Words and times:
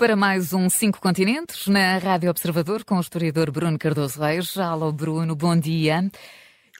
para 0.00 0.16
mais 0.16 0.54
um 0.54 0.70
Cinco 0.70 0.98
Continentes 0.98 1.66
na 1.66 1.98
Rádio 1.98 2.30
Observador 2.30 2.84
com 2.84 2.96
o 2.96 3.00
historiador 3.00 3.50
Bruno 3.50 3.78
Cardoso 3.78 4.18
Reis. 4.18 4.56
Alô, 4.56 4.90
Bruno, 4.90 5.36
bom 5.36 5.54
dia. 5.54 6.10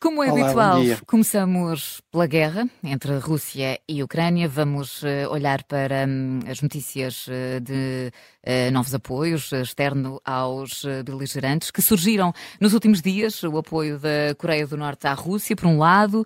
Como 0.03 0.25
é 0.25 0.33
Olá, 0.33 0.45
habitual, 0.45 0.83
começamos 1.07 2.01
pela 2.11 2.27
guerra 2.27 2.67
entre 2.83 3.19
Rússia 3.19 3.79
e 3.87 4.03
Ucrânia. 4.03 4.49
Vamos 4.49 5.03
uh, 5.03 5.29
olhar 5.31 5.63
para 5.65 6.07
um, 6.09 6.41
as 6.51 6.63
notícias 6.63 7.27
uh, 7.27 7.61
de 7.61 8.11
uh, 8.43 8.73
novos 8.73 8.95
apoios 8.95 9.53
externo 9.53 10.19
aos 10.25 10.87
beligerantes 11.05 11.71
que 11.71 11.83
surgiram 11.83 12.33
nos 12.59 12.73
últimos 12.73 13.03
dias. 13.03 13.43
O 13.43 13.59
apoio 13.59 13.99
da 13.99 14.35
Coreia 14.39 14.67
do 14.67 14.79
Norte 14.79 15.07
à 15.07 15.13
Rússia, 15.13 15.55
por 15.55 15.67
um 15.67 15.77
lado. 15.77 16.25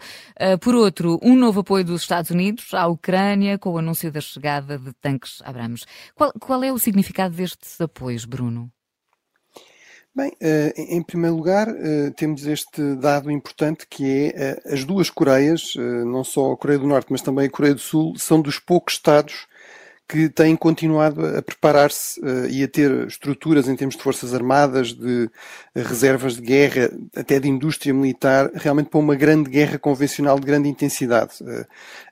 por 0.61 0.77
outro, 0.77 1.19
um 1.21 1.35
novo 1.35 1.59
apoio 1.59 1.85
dos 1.85 2.03
Estados 2.03 2.31
Unidos 2.31 2.73
à 2.75 2.87
Ucrânia 2.87 3.59
com 3.59 3.71
o 3.71 3.79
anúncio 3.79 4.13
da 4.13 4.21
chegada 4.21 4.79
de 4.79 4.93
tanques 4.93 5.43
Abrams. 5.45 5.85
Qual, 6.15 6.33
qual 6.39 6.63
é 6.63 6.73
o 6.73 6.79
significado 6.79 7.35
destes 7.35 7.81
apoios, 7.81 8.25
Bruno? 8.25 8.71
Bem, 10.17 10.33
eh, 10.41 10.73
em 10.77 11.03
primeiro 11.03 11.35
lugar, 11.35 11.67
eh, 11.69 12.11
temos 12.17 12.47
este 12.47 12.95
dado 12.95 13.33
importante 13.33 13.85
que 13.85 14.05
é 14.05 14.27
eh, 14.37 14.63
as 14.73 14.85
duas 14.85 15.11
Coreias, 15.11 15.75
não 16.07 16.23
só 16.23 16.53
a 16.53 16.57
Coreia 16.57 16.79
do 16.79 16.87
Norte, 16.87 17.09
mas 17.11 17.21
também 17.21 17.47
a 17.47 17.51
Coreia 17.51 17.75
do 17.75 17.81
Sul, 17.81 18.17
são 18.17 18.41
dos 18.41 18.61
poucos 18.61 18.95
Estados 18.95 19.49
que 20.09 20.29
têm 20.29 20.55
continuado 20.55 21.25
a 21.25 21.43
preparar-se 21.43 22.21
uh, 22.21 22.47
e 22.49 22.63
a 22.63 22.69
ter 22.69 23.07
estruturas 23.07 23.69
em 23.69 23.75
termos 23.75 23.97
de 23.97 24.03
forças 24.03 24.35
armadas, 24.35 24.93
de 24.93 25.25
uh, 25.25 25.31
reservas 25.75 26.37
de 26.37 26.43
guerra, 26.43 26.91
até 27.17 27.41
de 27.41 27.49
indústria 27.49 27.95
militar, 27.95 28.51
realmente 28.55 28.91
para 28.91 29.01
uma 29.01 29.15
grande 29.15 29.49
guerra 29.49 29.79
convencional 29.79 30.39
de 30.39 30.47
grande 30.47 30.69
intensidade. 30.69 31.43
Uh, 31.43 31.67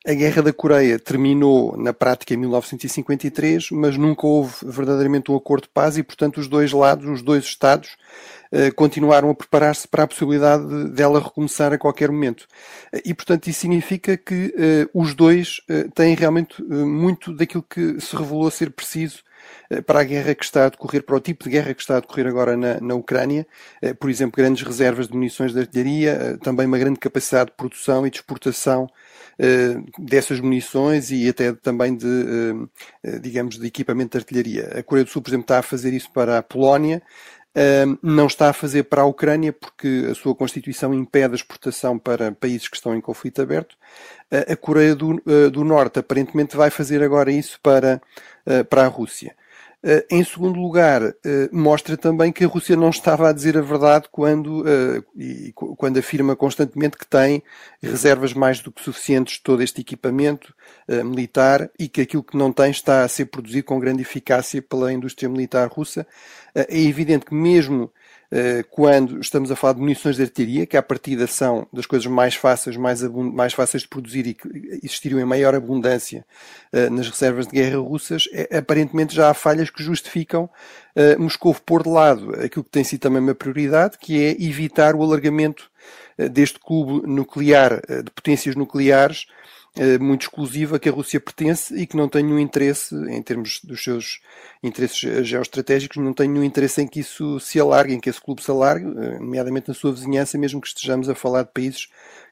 a 0.06 0.14
Guerra 0.14 0.42
da 0.42 0.52
Coreia 0.52 0.98
terminou 0.98 1.76
na 1.76 1.92
prática 1.92 2.34
em 2.34 2.36
1953, 2.36 3.70
mas 3.70 3.96
nunca 3.96 4.26
houve 4.26 4.54
verdadeiramente 4.62 5.30
um 5.30 5.36
acordo 5.36 5.64
de 5.64 5.68
paz 5.68 5.96
e, 5.96 6.02
portanto, 6.02 6.38
os 6.38 6.48
dois 6.48 6.72
lados, 6.72 7.06
os 7.06 7.22
dois 7.22 7.44
Estados, 7.44 7.90
eh, 7.90 8.41
continuaram 8.76 9.30
a 9.30 9.34
preparar-se 9.34 9.88
para 9.88 10.02
a 10.02 10.06
possibilidade 10.06 10.66
de, 10.66 10.90
dela 10.90 11.20
recomeçar 11.20 11.72
a 11.72 11.78
qualquer 11.78 12.10
momento. 12.10 12.46
Eh, 12.92 13.02
e, 13.06 13.14
portanto, 13.14 13.48
isso 13.48 13.60
significa 13.60 14.16
que 14.16 14.54
uh, 14.94 15.00
os 15.00 15.14
dois 15.14 15.60
têm 15.94 16.14
realmente 16.14 16.62
muito 16.62 17.34
daquilo 17.34 17.62
que 17.62 18.00
se 18.00 18.14
revelou 18.14 18.50
ser 18.50 18.70
preciso 18.70 19.22
para 19.86 20.00
a 20.00 20.04
guerra 20.04 20.34
que 20.34 20.44
está 20.44 20.66
a 20.66 20.68
decorrer, 20.68 21.02
para 21.02 21.16
o 21.16 21.20
tipo 21.20 21.44
de 21.44 21.50
guerra 21.50 21.74
que 21.74 21.80
está 21.80 21.96
a 21.96 22.00
decorrer 22.00 22.26
agora 22.26 22.56
na, 22.56 22.80
na 22.80 22.94
Ucrânia, 22.94 23.44
por 23.98 24.08
exemplo, 24.08 24.36
grandes 24.36 24.62
reservas 24.62 25.08
de 25.08 25.14
munições 25.14 25.52
de 25.52 25.58
artilharia, 25.58 26.38
também 26.42 26.66
uma 26.66 26.78
grande 26.78 27.00
capacidade 27.00 27.50
de 27.50 27.56
produção 27.56 28.06
e 28.06 28.10
de 28.10 28.18
exportação 28.18 28.86
dessas 29.98 30.38
munições 30.38 31.10
e 31.10 31.28
até 31.28 31.52
também 31.54 31.96
de, 31.96 32.06
digamos, 33.20 33.58
de 33.58 33.66
equipamento 33.66 34.16
de 34.16 34.22
artilharia. 34.22 34.78
A 34.78 34.82
Coreia 34.82 35.04
do 35.04 35.10
Sul, 35.10 35.22
por 35.22 35.30
exemplo, 35.30 35.44
está 35.44 35.58
a 35.58 35.62
fazer 35.62 35.92
isso 35.92 36.12
para 36.12 36.38
a 36.38 36.42
Polónia, 36.42 37.02
não 38.02 38.26
está 38.26 38.48
a 38.48 38.52
fazer 38.52 38.84
para 38.84 39.02
a 39.02 39.06
Ucrânia 39.06 39.52
porque 39.52 40.08
a 40.10 40.14
sua 40.14 40.34
Constituição 40.34 40.94
impede 40.94 41.34
a 41.34 41.36
exportação 41.36 41.98
para 41.98 42.32
países 42.32 42.68
que 42.68 42.76
estão 42.76 42.94
em 42.94 43.00
conflito 43.00 43.42
aberto. 43.42 43.76
a 44.50 44.56
Coreia 44.56 44.94
do, 44.94 45.22
uh, 45.26 45.50
do 45.50 45.62
Norte 45.62 45.98
aparentemente 45.98 46.56
vai 46.56 46.70
fazer 46.70 47.02
agora 47.02 47.30
isso 47.30 47.60
para, 47.62 48.00
uh, 48.46 48.64
para 48.64 48.84
a 48.84 48.88
Rússia. 48.88 49.36
Uh, 49.84 50.04
em 50.08 50.22
segundo 50.22 50.60
lugar, 50.60 51.02
uh, 51.02 51.14
mostra 51.50 51.96
também 51.96 52.30
que 52.30 52.44
a 52.44 52.46
Rússia 52.46 52.76
não 52.76 52.90
estava 52.90 53.28
a 53.28 53.32
dizer 53.32 53.58
a 53.58 53.60
verdade 53.60 54.06
quando, 54.12 54.62
uh, 54.62 55.04
e, 55.16 55.52
quando 55.52 55.98
afirma 55.98 56.36
constantemente 56.36 56.96
que 56.96 57.06
tem 57.06 57.42
reservas 57.82 58.32
mais 58.32 58.60
do 58.60 58.70
que 58.70 58.80
suficientes 58.80 59.34
de 59.34 59.42
todo 59.42 59.62
este 59.62 59.80
equipamento 59.80 60.54
militar 61.04 61.70
e 61.78 61.88
que 61.88 62.00
aquilo 62.00 62.22
que 62.22 62.36
não 62.36 62.52
tem 62.52 62.70
está 62.70 63.02
a 63.02 63.08
ser 63.08 63.26
produzido 63.26 63.64
com 63.64 63.80
grande 63.80 64.02
eficácia 64.02 64.60
pela 64.62 64.92
indústria 64.92 65.28
militar 65.28 65.68
russa. 65.68 66.06
é 66.54 66.80
evidente 66.80 67.26
que 67.26 67.34
mesmo 67.34 67.84
eh, 67.84 68.01
quando 68.70 69.20
estamos 69.20 69.50
a 69.50 69.56
falar 69.56 69.74
de 69.74 69.80
munições 69.80 70.16
de 70.16 70.22
artilharia, 70.22 70.66
que 70.66 70.76
à 70.76 70.82
partida 70.82 71.26
são 71.26 71.66
das 71.72 71.84
coisas 71.84 72.06
mais 72.06 72.34
fáceis, 72.34 72.76
mais, 72.76 73.02
mais 73.02 73.52
fáceis 73.52 73.82
de 73.82 73.88
produzir 73.88 74.26
e 74.26 74.34
que 74.34 74.48
existiriam 74.82 75.20
em 75.20 75.24
maior 75.24 75.54
abundância 75.54 76.24
uh, 76.72 76.90
nas 76.90 77.08
reservas 77.08 77.46
de 77.46 77.52
guerra 77.52 77.78
russas, 77.78 78.28
é, 78.32 78.56
aparentemente 78.56 79.14
já 79.14 79.30
há 79.30 79.34
falhas 79.34 79.68
que 79.68 79.82
justificam 79.82 80.44
uh, 80.96 81.20
Moscou 81.20 81.54
pôr 81.54 81.82
de 81.82 81.90
lado 81.90 82.32
aquilo 82.42 82.64
que 82.64 82.70
tem 82.70 82.84
sido 82.84 83.00
também 83.00 83.20
uma 83.20 83.34
prioridade, 83.34 83.98
que 83.98 84.22
é 84.24 84.30
evitar 84.42 84.94
o 84.94 85.02
alargamento 85.02 85.70
deste 86.30 86.58
clube 86.58 87.06
nuclear, 87.06 87.80
de 88.04 88.10
potências 88.10 88.54
nucleares, 88.54 89.26
eh, 89.28 89.32
muito 90.00 90.22
exclusiva 90.22 90.78
que 90.78 90.88
a 90.88 90.92
Rússia 90.92 91.18
pertence 91.18 91.74
e 91.74 91.86
que 91.86 91.96
não 91.96 92.06
tem 92.06 92.22
nenhum 92.22 92.38
interesse, 92.38 92.94
em 92.94 93.22
termos 93.22 93.60
dos 93.64 93.82
seus 93.82 94.20
interesses 94.62 94.98
geoestratégicos, 95.26 95.96
não 95.96 96.12
tem 96.12 96.28
nenhum 96.28 96.44
interesse 96.44 96.82
em 96.82 96.86
que 96.86 97.00
isso 97.00 97.40
se 97.40 97.58
alargue, 97.58 97.94
em 97.94 98.00
que 98.00 98.10
esse 98.10 98.20
clube 98.20 98.42
se 98.42 98.50
alargue, 98.50 98.86
eh, 98.86 99.18
nomeadamente 99.18 99.68
na 99.68 99.74
sua 99.74 99.92
vizinhança, 99.92 100.36
mesmo 100.36 100.60
que 100.60 100.68
estejamos 100.68 101.08
a 101.08 101.14
falar 101.14 101.44
de 101.44 101.52
países 101.52 101.86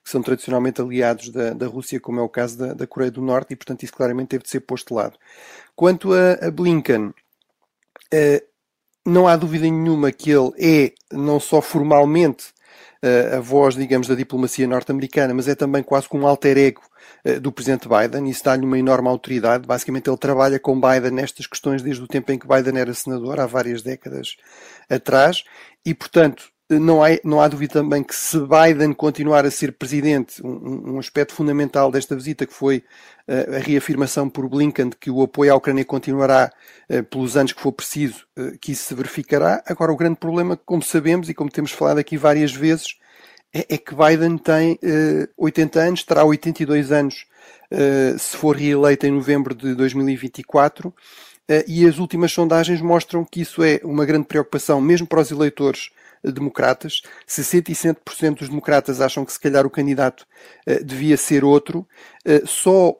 que 0.05 0.11
são 0.11 0.23
tradicionalmente 0.23 0.81
aliados 0.81 1.31
da, 1.31 1.53
da 1.55 1.67
Rússia, 1.67 1.99
como 1.99 2.21
é 2.21 2.23
o 2.23 2.29
caso 2.29 2.59
da, 2.59 2.75
da, 2.75 2.87
Coreia 2.87 3.11
do 3.11 3.23
Norte, 3.23 3.53
e 3.53 3.57
portanto 3.57 3.83
isso 3.83 3.93
claramente 3.93 4.29
teve 4.29 4.45
de 4.45 4.51
ser 4.51 4.61
posto 4.61 4.89
de 4.89 4.95
lado. 4.95 5.19
Quanto 5.75 6.13
a, 6.13 6.47
a 6.47 6.51
Blinken, 6.51 7.15
eh, 8.13 8.45
não 9.05 9.27
há 9.27 9.37
dúvida 9.37 9.65
nenhuma 9.65 10.13
que 10.13 10.31
ele 10.31 10.53
é, 10.59 10.93
não 11.11 11.41
só 11.41 11.63
formalmente, 11.63 12.53
a 13.37 13.41
voz, 13.41 13.75
digamos, 13.75 14.07
da 14.07 14.15
diplomacia 14.15 14.67
norte-americana, 14.67 15.33
mas 15.33 15.49
é 15.49 15.55
também 15.55 15.83
quase 15.83 16.09
como 16.09 16.25
um 16.25 16.27
alter 16.27 16.59
ego 16.59 16.83
eh, 17.25 17.41
do 17.41 17.51
presidente 17.51 17.89
Biden. 17.89 18.29
Isso 18.29 18.45
dá-lhe 18.45 18.65
uma 18.65 18.79
enorme 18.79 19.09
autoridade. 19.09 19.67
Basicamente, 19.67 20.09
ele 20.09 20.19
trabalha 20.19 20.59
com 20.59 20.81
Biden 20.81 21.13
nestas 21.13 21.47
questões 21.47 21.83
desde 21.83 22.03
o 22.03 22.07
tempo 22.07 22.31
em 22.33 22.39
que 22.39 22.47
Biden 22.47 22.79
era 22.79 22.93
senador, 22.93 23.41
há 23.41 23.47
várias 23.47 23.83
décadas 23.83 24.37
atrás, 24.89 25.45
e, 25.85 25.95
portanto, 25.95 26.51
não 26.79 27.03
há, 27.03 27.09
não 27.25 27.41
há 27.41 27.49
dúvida 27.49 27.73
também 27.75 28.03
que 28.03 28.15
se 28.15 28.39
Biden 28.39 28.93
continuar 28.93 29.45
a 29.45 29.51
ser 29.51 29.73
presidente, 29.73 30.45
um, 30.45 30.95
um 30.95 30.99
aspecto 30.99 31.35
fundamental 31.35 31.91
desta 31.91 32.15
visita 32.15 32.47
que 32.47 32.55
foi 32.55 32.85
uh, 33.27 33.57
a 33.57 33.59
reafirmação 33.59 34.29
por 34.29 34.49
Blinken 34.49 34.91
de 34.91 34.97
que 34.97 35.11
o 35.11 35.23
apoio 35.23 35.53
à 35.53 35.57
Ucrânia 35.57 35.85
continuará 35.85 36.53
uh, 36.89 37.03
pelos 37.05 37.37
anos 37.37 37.53
que 37.53 37.61
for 37.61 37.73
preciso, 37.73 38.25
uh, 38.39 38.57
que 38.61 38.71
isso 38.73 38.85
se 38.85 38.95
verificará. 38.95 39.63
Agora, 39.67 39.91
o 39.91 39.97
grande 39.97 40.17
problema, 40.17 40.57
como 40.57 40.83
sabemos 40.83 41.29
e 41.29 41.35
como 41.35 41.51
temos 41.51 41.73
falado 41.73 41.99
aqui 41.99 42.17
várias 42.17 42.53
vezes, 42.53 42.97
é, 43.53 43.67
é 43.75 43.79
que 43.79 43.93
Biden 43.93 44.39
tem 44.39 44.79
80 45.37 45.81
anos, 45.81 46.05
terá 46.05 46.25
82 46.25 46.93
anos 46.93 47.27
se 48.17 48.37
for 48.37 48.55
reeleito 48.57 49.07
em 49.07 49.11
novembro 49.11 49.57
de 49.57 49.75
2024. 49.75 50.95
E 51.67 51.85
as 51.85 51.99
últimas 51.99 52.31
sondagens 52.31 52.81
mostram 52.81 53.25
que 53.25 53.41
isso 53.41 53.65
é 53.65 53.81
uma 53.83 54.05
grande 54.05 54.27
preocupação, 54.27 54.81
mesmo 54.81 55.05
para 55.05 55.21
os 55.21 55.33
eleitores 55.33 55.91
democratas. 56.23 57.03
67% 57.27 58.39
dos 58.39 58.49
democratas 58.49 59.01
acham 59.01 59.25
que 59.25 59.33
se 59.33 59.41
calhar 59.41 59.67
o 59.67 59.71
candidato 59.71 60.27
uh, 60.67 60.85
devia 60.85 61.17
ser 61.17 61.45
outro. 61.45 61.87
Uh, 62.27 62.47
só 62.47 62.97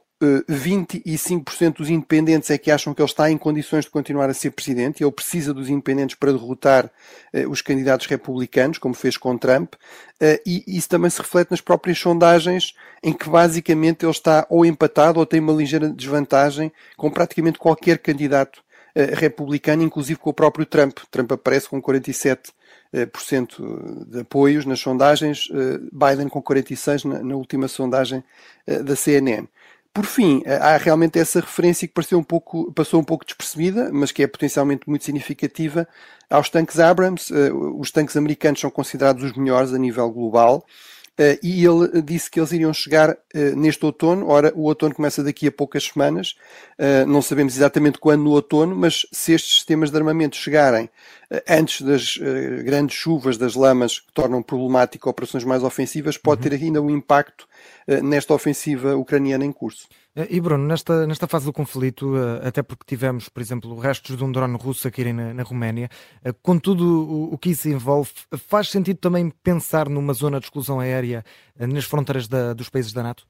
25% 0.51 1.63
eh, 1.63 1.71
dos 1.71 1.89
independentes 1.89 2.51
é 2.51 2.59
que 2.59 2.71
acham 2.71 2.93
que 2.93 3.01
ele 3.01 3.09
está 3.09 3.31
em 3.31 3.39
condições 3.39 3.87
de 3.87 3.91
continuar 3.91 4.29
a 4.29 4.35
ser 4.35 4.51
presidente. 4.51 5.03
Ele 5.03 5.11
precisa 5.11 5.55
dos 5.55 5.71
independentes 5.71 6.15
para 6.15 6.31
derrotar 6.31 6.91
os 7.49 7.63
candidatos 7.63 8.07
republicanos, 8.07 8.77
como 8.77 8.93
fez 8.93 9.17
com 9.17 9.39
Trump. 9.39 9.73
e 10.45 10.63
isso 10.67 10.91
também 10.91 11.09
se 11.09 11.23
reflete 11.23 11.51
nas 11.51 11.63
próprias 11.63 11.99
sondagens, 11.99 12.75
em 13.03 13.15
que 13.15 13.31
basicamente 13.31 14.05
ele 14.05 14.13
está 14.13 14.47
ou 14.51 14.67
empatado 14.67 15.19
ou 15.19 15.25
tem 15.25 15.41
uma 15.41 15.55
ligeira 15.55 15.89
desvantagem 15.89 16.71
com 16.99 17.11
praticamente 17.11 17.59
qualquer 17.59 17.97
candidato 17.97 18.63
republicano, 19.17 19.83
inclusive 19.83 20.21
com 20.21 20.29
o 20.29 20.35
próprio 20.35 20.67
Trump. 20.67 20.99
Trump 21.11 21.33
aparece 21.33 21.67
com 21.67 21.81
47 21.81 22.53
cento 23.19 24.07
de 24.09 24.21
apoios 24.21 24.65
nas 24.65 24.81
sondagens, 24.81 25.49
eh, 25.53 25.79
Biden 25.93 26.29
com 26.29 26.43
46 26.43 27.05
na, 27.05 27.23
na 27.23 27.37
última 27.37 27.69
sondagem 27.69 28.23
da 28.67 28.95
CNN. 28.97 29.47
Por 29.93 30.07
fim, 30.07 30.43
há 30.47 30.77
realmente 30.77 31.19
essa 31.19 31.41
referência 31.41 31.87
que 31.89 31.95
pareceu 31.95 32.19
um 32.19 32.23
pouco, 32.23 32.73
passou 32.73 33.01
um 33.01 33.05
pouco 33.05 33.25
despercebida, 33.25 33.91
mas 33.93 34.13
que 34.13 34.23
é 34.23 34.27
potencialmente 34.27 34.89
muito 34.89 35.05
significativa, 35.05 35.89
aos 36.29 36.49
tanques 36.49 36.79
Abrams. 36.79 37.33
Os 37.77 37.91
tanques 37.91 38.17
americanos 38.17 38.61
são 38.61 38.71
considerados 38.71 39.25
os 39.25 39.33
melhores 39.33 39.75
a 39.75 39.79
nível 39.79 40.09
global. 40.11 40.65
Uh, 41.19 41.37
e 41.43 41.65
ele 41.65 42.01
disse 42.01 42.31
que 42.31 42.41
eles 42.41 42.51
iriam 42.51 42.73
chegar 42.73 43.11
uh, 43.11 43.57
neste 43.57 43.85
outono. 43.85 44.27
Ora, 44.29 44.53
o 44.57 44.63
outono 44.63 44.95
começa 44.95 45.23
daqui 45.23 45.47
a 45.47 45.53
poucas 45.53 45.85
semanas. 45.85 46.35
Uh, 46.79 47.07
não 47.07 47.21
sabemos 47.21 47.55
exatamente 47.55 47.99
quando 47.99 48.23
no 48.23 48.31
outono, 48.31 48.75
mas 48.75 49.07
se 49.13 49.33
estes 49.33 49.57
sistemas 49.57 49.91
de 49.91 49.97
armamento 49.99 50.37
chegarem 50.37 50.89
antes 51.49 51.83
das 51.83 52.19
grandes 52.65 52.97
chuvas, 52.97 53.39
das 53.39 53.55
lamas 53.55 54.01
que 54.01 54.13
tornam 54.13 54.43
problemático 54.43 55.09
operações 55.09 55.45
mais 55.45 55.63
ofensivas, 55.63 56.17
pode 56.17 56.43
uhum. 56.43 56.51
ter 56.51 56.57
ainda 56.57 56.83
um 56.83 56.91
impacto 56.91 57.47
nesta 58.03 58.35
ofensiva 58.35 58.97
ucraniana 58.97 59.45
em 59.45 59.53
curso. 59.53 59.87
Eh, 60.21 60.27
e 60.37 60.41
Bruno, 60.41 60.67
nesta, 60.67 61.07
nesta 61.07 61.27
fase 61.27 61.47
do 61.47 61.53
conflito, 61.53 62.17
eh, 62.17 62.49
até 62.49 62.63
porque 62.63 62.85
tivemos, 62.87 63.29
por 63.29 63.41
exemplo, 63.41 63.79
restos 63.79 64.17
de 64.17 64.25
um 64.25 64.31
drone 64.31 64.57
russo 64.57 64.87
a 64.87 64.91
caírem 64.91 65.15
na, 65.15 65.33
na 65.33 65.43
Roménia, 65.43 65.89
eh, 66.23 66.33
com 66.43 66.59
tudo 66.59 66.85
o, 66.85 67.35
o, 67.35 67.39
que 67.39 67.51
isso 67.51 67.69
envolve, 67.69 68.11
faz 68.49 68.69
sentido 68.69 68.99
também 68.99 69.31
pensar 69.43 69.89
numa 69.89 70.13
zona 70.13 70.39
de 70.39 70.47
exclusão 70.47 70.81
aérea 70.81 71.25
nas 71.59 71.85
fronteiras 71.85 72.29
da, 72.29 72.53
dos 72.53 72.69
países 72.69 72.93
da 72.93 73.03
NATO? 73.03 73.27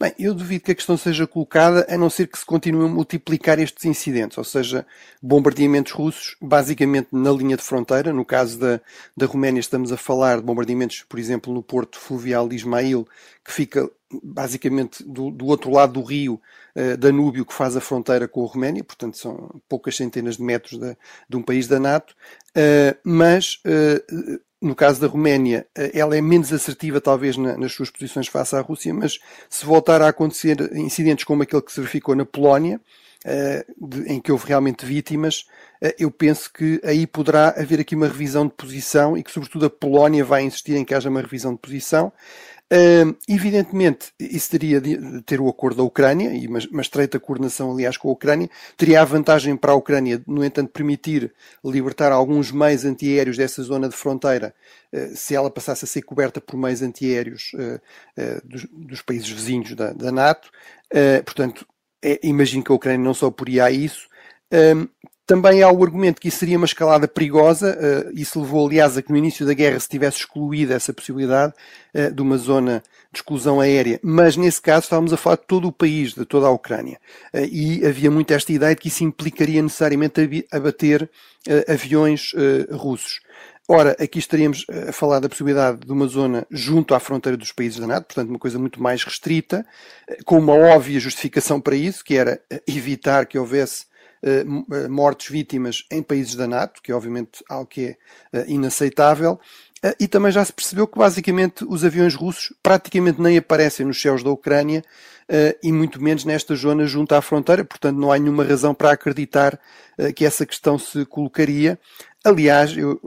Bem, 0.00 0.14
eu 0.18 0.32
duvido 0.32 0.64
que 0.64 0.72
a 0.72 0.74
questão 0.74 0.96
seja 0.96 1.26
colocada, 1.26 1.86
a 1.86 1.98
não 1.98 2.08
ser 2.08 2.26
que 2.26 2.38
se 2.38 2.46
continue 2.46 2.86
a 2.86 2.88
multiplicar 2.88 3.58
estes 3.58 3.84
incidentes, 3.84 4.38
ou 4.38 4.44
seja, 4.44 4.86
bombardeamentos 5.20 5.92
russos, 5.92 6.36
basicamente 6.40 7.08
na 7.12 7.30
linha 7.30 7.54
de 7.54 7.62
fronteira. 7.62 8.10
No 8.10 8.24
caso 8.24 8.58
da, 8.58 8.80
da 9.14 9.26
Roménia, 9.26 9.60
estamos 9.60 9.92
a 9.92 9.98
falar 9.98 10.36
de 10.36 10.42
bombardeamentos, 10.42 11.04
por 11.06 11.18
exemplo, 11.18 11.52
no 11.52 11.62
porto 11.62 12.00
fluvial 12.00 12.48
de 12.48 12.56
Ismail, 12.56 13.06
que 13.44 13.52
fica 13.52 13.90
basicamente 14.22 15.04
do, 15.04 15.30
do 15.30 15.44
outro 15.44 15.70
lado 15.70 15.92
do 15.92 16.02
rio 16.02 16.40
uh, 16.74 16.96
Danúbio, 16.96 17.44
que 17.44 17.52
faz 17.52 17.76
a 17.76 17.80
fronteira 17.82 18.26
com 18.26 18.42
a 18.42 18.48
Roménia, 18.48 18.82
portanto 18.82 19.18
são 19.18 19.60
poucas 19.68 19.96
centenas 19.96 20.38
de 20.38 20.42
metros 20.42 20.80
de, 20.80 20.96
de 21.28 21.36
um 21.36 21.42
país 21.42 21.68
da 21.68 21.78
NATO, 21.78 22.16
uh, 22.56 22.96
mas 23.04 23.60
uh, 23.66 24.40
no 24.60 24.74
caso 24.74 25.00
da 25.00 25.06
Roménia, 25.06 25.66
eh, 25.74 25.90
ela 25.94 26.16
é 26.16 26.20
menos 26.20 26.52
assertiva, 26.52 27.00
talvez, 27.00 27.36
na, 27.36 27.56
nas 27.56 27.72
suas 27.72 27.90
posições 27.90 28.28
face 28.28 28.54
à 28.54 28.60
Rússia, 28.60 28.92
mas 28.92 29.18
se 29.48 29.64
voltar 29.64 30.02
a 30.02 30.08
acontecer 30.08 30.58
incidentes 30.74 31.24
como 31.24 31.42
aquele 31.42 31.62
que 31.62 31.72
se 31.72 31.80
verificou 31.80 32.14
na 32.14 32.26
Polónia, 32.26 32.80
uh, 33.24 33.88
de, 33.88 34.12
em 34.12 34.20
que 34.20 34.30
houve 34.30 34.46
realmente 34.46 34.84
vítimas, 34.84 35.46
uh, 35.82 35.92
eu 35.98 36.10
penso 36.10 36.52
que 36.52 36.80
aí 36.84 37.06
poderá 37.06 37.48
haver 37.56 37.80
aqui 37.80 37.94
uma 37.94 38.08
revisão 38.08 38.46
de 38.46 38.52
posição 38.52 39.16
e 39.16 39.22
que, 39.22 39.30
sobretudo, 39.30 39.66
a 39.66 39.70
Polónia 39.70 40.24
vai 40.24 40.42
insistir 40.42 40.76
em 40.76 40.84
que 40.84 40.94
haja 40.94 41.08
uma 41.08 41.22
revisão 41.22 41.52
de 41.52 41.58
posição. 41.58 42.12
Uh, 42.72 43.16
evidentemente, 43.26 44.12
isso 44.20 44.48
teria 44.48 44.80
de 44.80 45.20
ter 45.22 45.40
o 45.40 45.48
acordo 45.48 45.78
da 45.78 45.82
Ucrânia, 45.82 46.32
e 46.32 46.46
uma, 46.46 46.60
uma, 46.70 46.82
estreita 46.82 47.18
coordenação, 47.18 47.72
aliás, 47.72 47.96
com 47.96 48.08
a 48.08 48.12
Ucrânia, 48.12 48.48
teria 48.76 49.02
a 49.02 49.04
vantagem 49.04 49.56
para 49.56 49.72
a 49.72 49.74
Ucrânia, 49.74 50.22
no 50.24 50.44
entanto, 50.44 50.70
permitir 50.70 51.34
libertar 51.64 52.12
alguns 52.12 52.52
meios 52.52 52.84
antiaéreos 52.84 53.36
dessa 53.36 53.60
zona 53.64 53.88
de 53.88 53.96
fronteira, 53.96 54.54
uh, 54.92 55.16
se 55.16 55.34
ela 55.34 55.50
passasse 55.50 55.84
a 55.84 55.88
ser 55.88 56.02
coberta 56.02 56.40
por 56.40 56.56
meios 56.56 56.80
antiaéreos 56.80 57.50
uh, 57.54 57.80
dos, 58.44 58.64
dos, 58.70 59.02
países 59.02 59.28
vizinhos 59.28 59.74
da, 59.74 59.92
da 59.92 60.12
NATO. 60.12 60.48
portanto, 61.24 61.66
é, 62.00 62.20
imagino 62.22 62.62
que 62.62 62.70
a 62.70 62.74
Ucrânia 62.74 63.04
não 63.04 63.14
só 63.14 63.26
oporia 63.26 63.64
a 63.64 63.70
isso. 63.70 64.08
Também 65.30 65.62
há 65.62 65.70
o 65.70 65.84
argumento 65.84 66.20
que 66.20 66.26
isso 66.26 66.38
seria 66.38 66.56
uma 66.56 66.66
escalada 66.66 67.06
perigosa, 67.06 67.78
uh, 67.78 68.10
isso 68.12 68.40
levou, 68.40 68.66
aliás, 68.66 68.98
a 68.98 69.02
que 69.02 69.12
no 69.12 69.16
início 69.16 69.46
da 69.46 69.54
guerra 69.54 69.78
se 69.78 69.88
tivesse 69.88 70.18
excluído 70.18 70.72
essa 70.72 70.92
possibilidade 70.92 71.54
uh, 71.94 72.12
de 72.12 72.20
uma 72.20 72.36
zona 72.36 72.82
de 73.12 73.18
exclusão 73.20 73.60
aérea, 73.60 74.00
mas 74.02 74.36
nesse 74.36 74.60
caso 74.60 74.86
estávamos 74.86 75.12
a 75.12 75.16
falar 75.16 75.36
de 75.36 75.46
todo 75.46 75.68
o 75.68 75.72
país, 75.72 76.14
de 76.14 76.24
toda 76.24 76.48
a 76.48 76.50
Ucrânia, 76.50 76.98
uh, 77.32 77.44
e 77.48 77.86
havia 77.86 78.10
muito 78.10 78.32
esta 78.32 78.52
ideia 78.52 78.74
de 78.74 78.80
que 78.80 78.88
isso 78.88 79.04
implicaria 79.04 79.62
necessariamente 79.62 80.44
abater 80.50 81.08
aviões 81.68 82.32
russos. 82.72 83.20
Ora, 83.68 83.96
aqui 84.00 84.18
estaríamos 84.18 84.66
a 84.88 84.90
falar 84.90 85.20
da 85.20 85.28
possibilidade 85.28 85.86
de 85.86 85.92
uma 85.92 86.08
zona 86.08 86.44
junto 86.50 86.92
à 86.92 86.98
fronteira 86.98 87.36
dos 87.36 87.52
países 87.52 87.78
da 87.78 87.86
NATO, 87.86 88.06
portanto, 88.06 88.30
uma 88.30 88.38
coisa 88.38 88.58
muito 88.58 88.82
mais 88.82 89.04
restrita, 89.04 89.64
com 90.24 90.40
uma 90.40 90.54
óbvia 90.54 90.98
justificação 90.98 91.60
para 91.60 91.76
isso, 91.76 92.04
que 92.04 92.16
era 92.16 92.40
evitar 92.66 93.26
que 93.26 93.38
houvesse 93.38 93.84
eh, 93.84 93.86
eh, 93.86 93.89
mortes 94.88 95.28
vítimas 95.30 95.84
em 95.90 96.02
países 96.02 96.34
da 96.34 96.46
NATO, 96.46 96.82
que 96.82 96.92
é 96.92 96.94
obviamente 96.94 97.42
algo 97.48 97.66
que 97.66 97.86
é 97.86 97.96
eh, 98.32 98.44
inaceitável. 98.48 99.40
E 99.98 100.06
também 100.06 100.30
já 100.30 100.44
se 100.44 100.52
percebeu 100.52 100.86
que 100.86 100.98
basicamente 100.98 101.64
os 101.66 101.86
aviões 101.86 102.14
russos 102.14 102.52
praticamente 102.62 103.18
nem 103.18 103.38
aparecem 103.38 103.86
nos 103.86 103.98
céus 103.98 104.22
da 104.22 104.28
Ucrânia 104.28 104.84
e 105.62 105.72
muito 105.72 106.02
menos 106.02 106.26
nesta 106.26 106.54
zona 106.54 106.84
junto 106.84 107.14
à 107.14 107.22
fronteira, 107.22 107.64
portanto 107.64 107.96
não 107.96 108.12
há 108.12 108.18
nenhuma 108.18 108.44
razão 108.44 108.74
para 108.74 108.90
acreditar 108.90 109.58
que 110.14 110.26
essa 110.26 110.44
questão 110.44 110.78
se 110.78 111.06
colocaria. 111.06 111.78
Aliás, 112.22 112.76
eu 112.76 113.00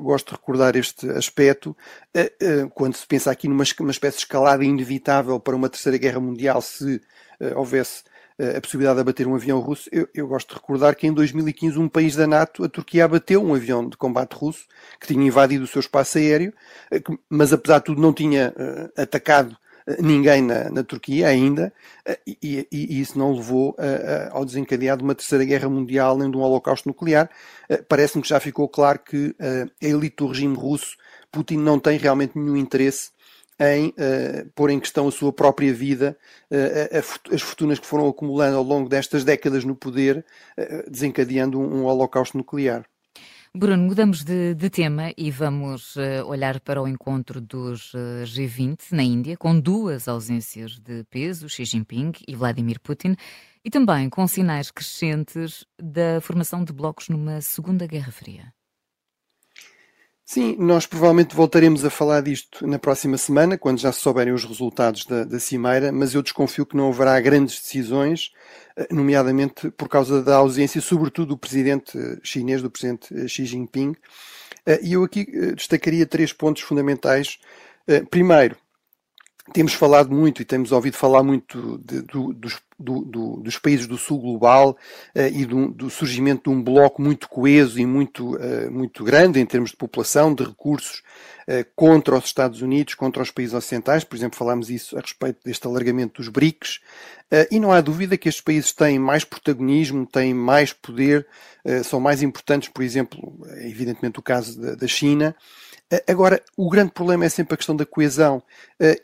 gosto 0.00 0.28
de 0.28 0.32
recordar 0.34 0.76
este 0.76 1.10
aspecto 1.10 1.76
quando 2.74 2.94
se 2.94 3.08
pensa 3.08 3.32
aqui 3.32 3.48
numa 3.48 3.64
espécie 3.64 4.18
de 4.18 4.22
escalada 4.22 4.64
inevitável 4.64 5.40
para 5.40 5.56
uma 5.56 5.68
terceira 5.68 5.98
guerra 5.98 6.20
mundial 6.20 6.62
se 6.62 7.00
houvesse 7.56 8.04
a 8.38 8.60
possibilidade 8.60 8.96
de 8.96 9.00
abater 9.02 9.26
um 9.28 9.34
avião 9.34 9.60
russo. 9.60 9.88
Eu, 9.92 10.08
eu, 10.12 10.26
gosto 10.26 10.48
de 10.48 10.54
recordar 10.54 10.94
que 10.96 11.06
em 11.06 11.12
2015 11.12 11.78
um 11.78 11.88
país 11.88 12.16
da 12.16 12.26
NATO, 12.26 12.64
a 12.64 12.68
Turquia, 12.68 13.04
abateu 13.04 13.42
um 13.44 13.54
avião 13.54 13.88
de 13.88 13.96
combate 13.96 14.32
russo 14.32 14.66
que 15.00 15.06
tinha 15.06 15.24
invadido 15.24 15.64
o 15.64 15.68
seu 15.68 15.80
espaço 15.80 16.18
aéreo, 16.18 16.52
eh, 16.90 17.00
mas 17.28 17.52
apesar 17.52 17.78
de 17.78 17.84
tudo 17.84 18.00
não 18.00 18.12
tinha 18.12 18.52
uh, 18.56 19.00
atacado 19.00 19.56
eh, 19.86 19.98
ninguém 20.00 20.42
na, 20.42 20.68
na, 20.68 20.82
Turquia 20.82 21.28
ainda, 21.28 21.72
e, 22.26 22.36
e, 22.42 22.68
e, 22.72 23.00
isso 23.00 23.16
não 23.16 23.32
levou 23.34 23.76
ao 24.30 24.44
desencadear 24.44 24.96
de 24.96 25.04
uma 25.04 25.14
terceira 25.14 25.44
guerra 25.44 25.68
mundial 25.68 26.18
nem 26.18 26.30
de 26.30 26.36
um 26.36 26.40
holocausto 26.40 26.88
nuclear. 26.88 27.30
Parece-me 27.88 28.22
que 28.22 28.28
já 28.28 28.40
ficou 28.40 28.68
claro 28.68 28.98
que 28.98 29.34
a 29.40 29.86
elite 29.86 30.16
do 30.16 30.26
regime 30.26 30.56
russo, 30.56 30.96
Putin 31.30 31.58
não 31.58 31.78
tem 31.78 31.98
realmente 31.98 32.38
nenhum 32.38 32.56
interesse 32.56 33.10
em 33.58 33.88
uh, 33.88 34.50
pôr 34.54 34.70
em 34.70 34.80
questão 34.80 35.06
a 35.06 35.12
sua 35.12 35.32
própria 35.32 35.72
vida, 35.72 36.16
uh, 36.50 37.34
as 37.34 37.42
fortunas 37.42 37.78
que 37.78 37.86
foram 37.86 38.08
acumulando 38.08 38.56
ao 38.56 38.64
longo 38.64 38.88
destas 38.88 39.24
décadas 39.24 39.64
no 39.64 39.76
poder, 39.76 40.24
uh, 40.58 40.90
desencadeando 40.90 41.58
um, 41.60 41.82
um, 41.82 41.84
holocausto 41.84 42.36
nuclear. 42.36 42.84
Bruno, 43.56 43.84
mudamos 43.84 44.24
de, 44.24 44.52
de 44.54 44.68
tema 44.68 45.12
e 45.16 45.30
vamos 45.30 45.94
olhar 46.26 46.58
para 46.58 46.82
o 46.82 46.88
encontro 46.88 47.40
dos 47.40 47.92
G20 48.24 48.90
na 48.90 49.04
Índia, 49.04 49.36
com 49.36 49.56
duas 49.60 50.08
ausências 50.08 50.76
de 50.80 51.04
peso, 51.04 51.48
Xi 51.48 51.64
Jinping 51.64 52.10
e 52.26 52.34
Vladimir 52.34 52.80
Putin, 52.80 53.14
e 53.64 53.70
também 53.70 54.10
com 54.10 54.26
sinais 54.26 54.72
crescentes 54.72 55.64
da 55.80 56.20
formação 56.20 56.64
de 56.64 56.72
blocos 56.72 57.08
numa 57.08 57.40
Segunda 57.40 57.86
Guerra 57.86 58.10
Fria. 58.10 58.52
Sim, 60.26 60.56
nós 60.58 60.86
provavelmente 60.86 61.34
voltaremos 61.34 61.84
a 61.84 61.90
falar 61.90 62.22
disto 62.22 62.66
na 62.66 62.78
próxima 62.78 63.18
semana, 63.18 63.58
quando 63.58 63.78
já 63.78 63.92
se 63.92 64.00
souberem 64.00 64.32
os 64.32 64.44
resultados 64.44 65.04
da, 65.04 65.22
da 65.22 65.38
Cimeira, 65.38 65.92
mas 65.92 66.14
eu 66.14 66.22
desconfio 66.22 66.64
que 66.64 66.76
não 66.76 66.88
haverá 66.88 67.20
grandes 67.20 67.60
decisões, 67.60 68.32
eh, 68.74 68.88
nomeadamente 68.90 69.70
por 69.72 69.86
causa 69.86 70.22
da 70.22 70.36
ausência, 70.36 70.80
sobretudo 70.80 71.28
do 71.28 71.38
presidente 71.38 71.98
eh, 71.98 72.18
chinês, 72.22 72.62
do 72.62 72.70
presidente 72.70 73.14
eh, 73.14 73.28
Xi 73.28 73.44
Jinping. 73.44 73.94
E 74.82 74.94
eu 74.94 75.04
aqui 75.04 75.26
destacaria 75.54 76.06
três 76.06 76.32
pontos 76.32 76.62
fundamentais. 76.62 77.38
Primeiro, 78.10 78.56
temos 79.52 79.74
falado 79.74 80.10
muito 80.10 80.40
e 80.40 80.44
temos 80.44 80.72
ouvido 80.72 80.96
falar 80.96 81.22
muito 81.22 81.78
de, 81.84 82.00
do, 82.00 82.32
dos, 82.32 82.60
do, 82.78 83.04
do, 83.04 83.36
dos 83.36 83.58
países 83.58 83.86
do 83.86 83.98
sul 83.98 84.18
global 84.18 84.70
uh, 85.14 85.20
e 85.32 85.44
do, 85.44 85.90
surgimento 85.90 86.50
de 86.50 86.56
um 86.56 86.62
bloco 86.62 87.02
muito 87.02 87.28
coeso 87.28 87.78
e 87.78 87.84
muito, 87.84 88.36
uh, 88.36 88.70
muito 88.70 89.04
grande 89.04 89.38
em 89.38 89.44
termos 89.44 89.70
de 89.70 89.76
população, 89.76 90.34
de 90.34 90.44
recursos, 90.44 91.02
uh, 91.46 91.64
contra 91.76 92.16
os 92.16 92.24
Estados 92.24 92.62
Unidos, 92.62 92.94
contra 92.94 93.22
os 93.22 93.30
países 93.30 93.54
ocidentais. 93.54 94.02
Por 94.02 94.16
exemplo, 94.16 94.38
falámos 94.38 94.70
isso 94.70 94.96
a 94.96 95.00
respeito 95.00 95.40
deste 95.44 95.66
alargamento 95.66 96.22
dos 96.22 96.28
BRICS. 96.28 96.80
e 97.50 97.60
não 97.60 97.70
há 97.70 97.82
dúvida 97.82 98.16
que 98.16 98.30
estes 98.30 98.42
países 98.42 98.72
têm 98.72 98.98
mais 98.98 99.24
protagonismo, 99.24 100.06
têm 100.06 100.32
mais 100.32 100.72
poder, 100.72 101.26
são 101.84 101.98
mais 102.00 102.22
importantes, 102.22 102.68
por 102.68 102.82
exemplo, 102.82 103.44
evidentemente 103.58 104.18
o 104.18 104.22
caso 104.22 104.60
da, 104.60 104.74
da 104.74 104.86
China. 104.86 105.34
Agora, 106.08 106.42
o 106.56 106.68
grande 106.68 106.92
problema 106.92 107.24
é 107.24 107.28
sempre 107.28 107.54
a 107.54 107.56
questão 107.56 107.76
da 107.76 107.84
coesão 107.84 108.42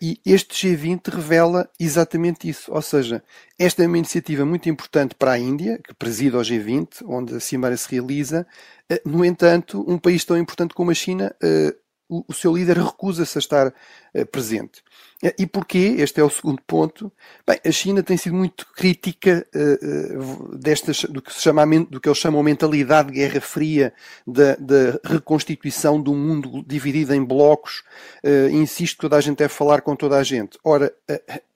e 0.01 0.21
este 0.25 0.69
G20 0.69 1.09
revela 1.09 1.69
exatamente 1.79 2.49
isso. 2.49 2.73
Ou 2.73 2.83
seja, 2.83 3.23
esta 3.59 3.83
é 3.83 3.87
uma 3.87 3.99
iniciativa 3.99 4.45
muito 4.45 4.69
importante 4.69 5.15
para 5.15 5.33
a 5.33 5.39
Índia, 5.39 5.79
que 5.79 5.95
preside 5.95 6.37
ao 6.37 6.43
G20, 6.43 7.05
onde 7.07 7.35
a 7.35 7.41
Cimeira 7.41 7.77
se 7.77 7.91
realiza. 7.91 8.47
No 9.05 9.25
entanto, 9.25 9.85
um 9.87 9.99
país 9.99 10.25
tão 10.25 10.39
importante 10.39 10.75
como 10.75 10.91
a 10.91 10.95
China 10.95 11.35
o, 12.11 12.33
seu 12.33 12.57
líder 12.57 12.77
recusa-se 12.77 13.39
a 13.39 13.41
estar 13.41 13.69
uh, 13.69 14.27
presente. 14.27 14.83
E 15.39 15.47
porquê? 15.47 15.97
Este 15.99 16.19
é 16.19 16.25
o 16.25 16.31
segundo 16.31 16.63
ponto. 16.67 17.13
Bem, 17.47 17.61
a 17.63 17.71
China 17.71 18.03
tem 18.03 18.17
sido 18.17 18.35
muito 18.35 18.67
crítica 18.75 19.47
uh, 19.55 20.57
destas, 20.57 21.05
do 21.05 21.21
que, 21.21 21.33
se 21.33 21.43
chama, 21.43 21.67
do 21.85 22.01
que 22.01 22.09
eles 22.09 22.19
chamam 22.19 22.43
mentalidade 22.43 23.09
de 23.09 23.19
guerra 23.19 23.41
fria, 23.41 23.93
da, 24.27 24.57
da 24.57 24.99
reconstituição 25.05 26.03
um 26.07 26.17
mundo 26.17 26.65
dividido 26.67 27.15
em 27.15 27.23
blocos. 27.23 27.83
Uh, 28.25 28.49
insisto 28.51 28.97
que 28.97 29.03
toda 29.03 29.17
a 29.17 29.21
gente 29.21 29.39
deve 29.39 29.53
falar 29.53 29.83
com 29.83 29.95
toda 29.95 30.17
a 30.17 30.23
gente. 30.23 30.59
Ora, 30.65 30.91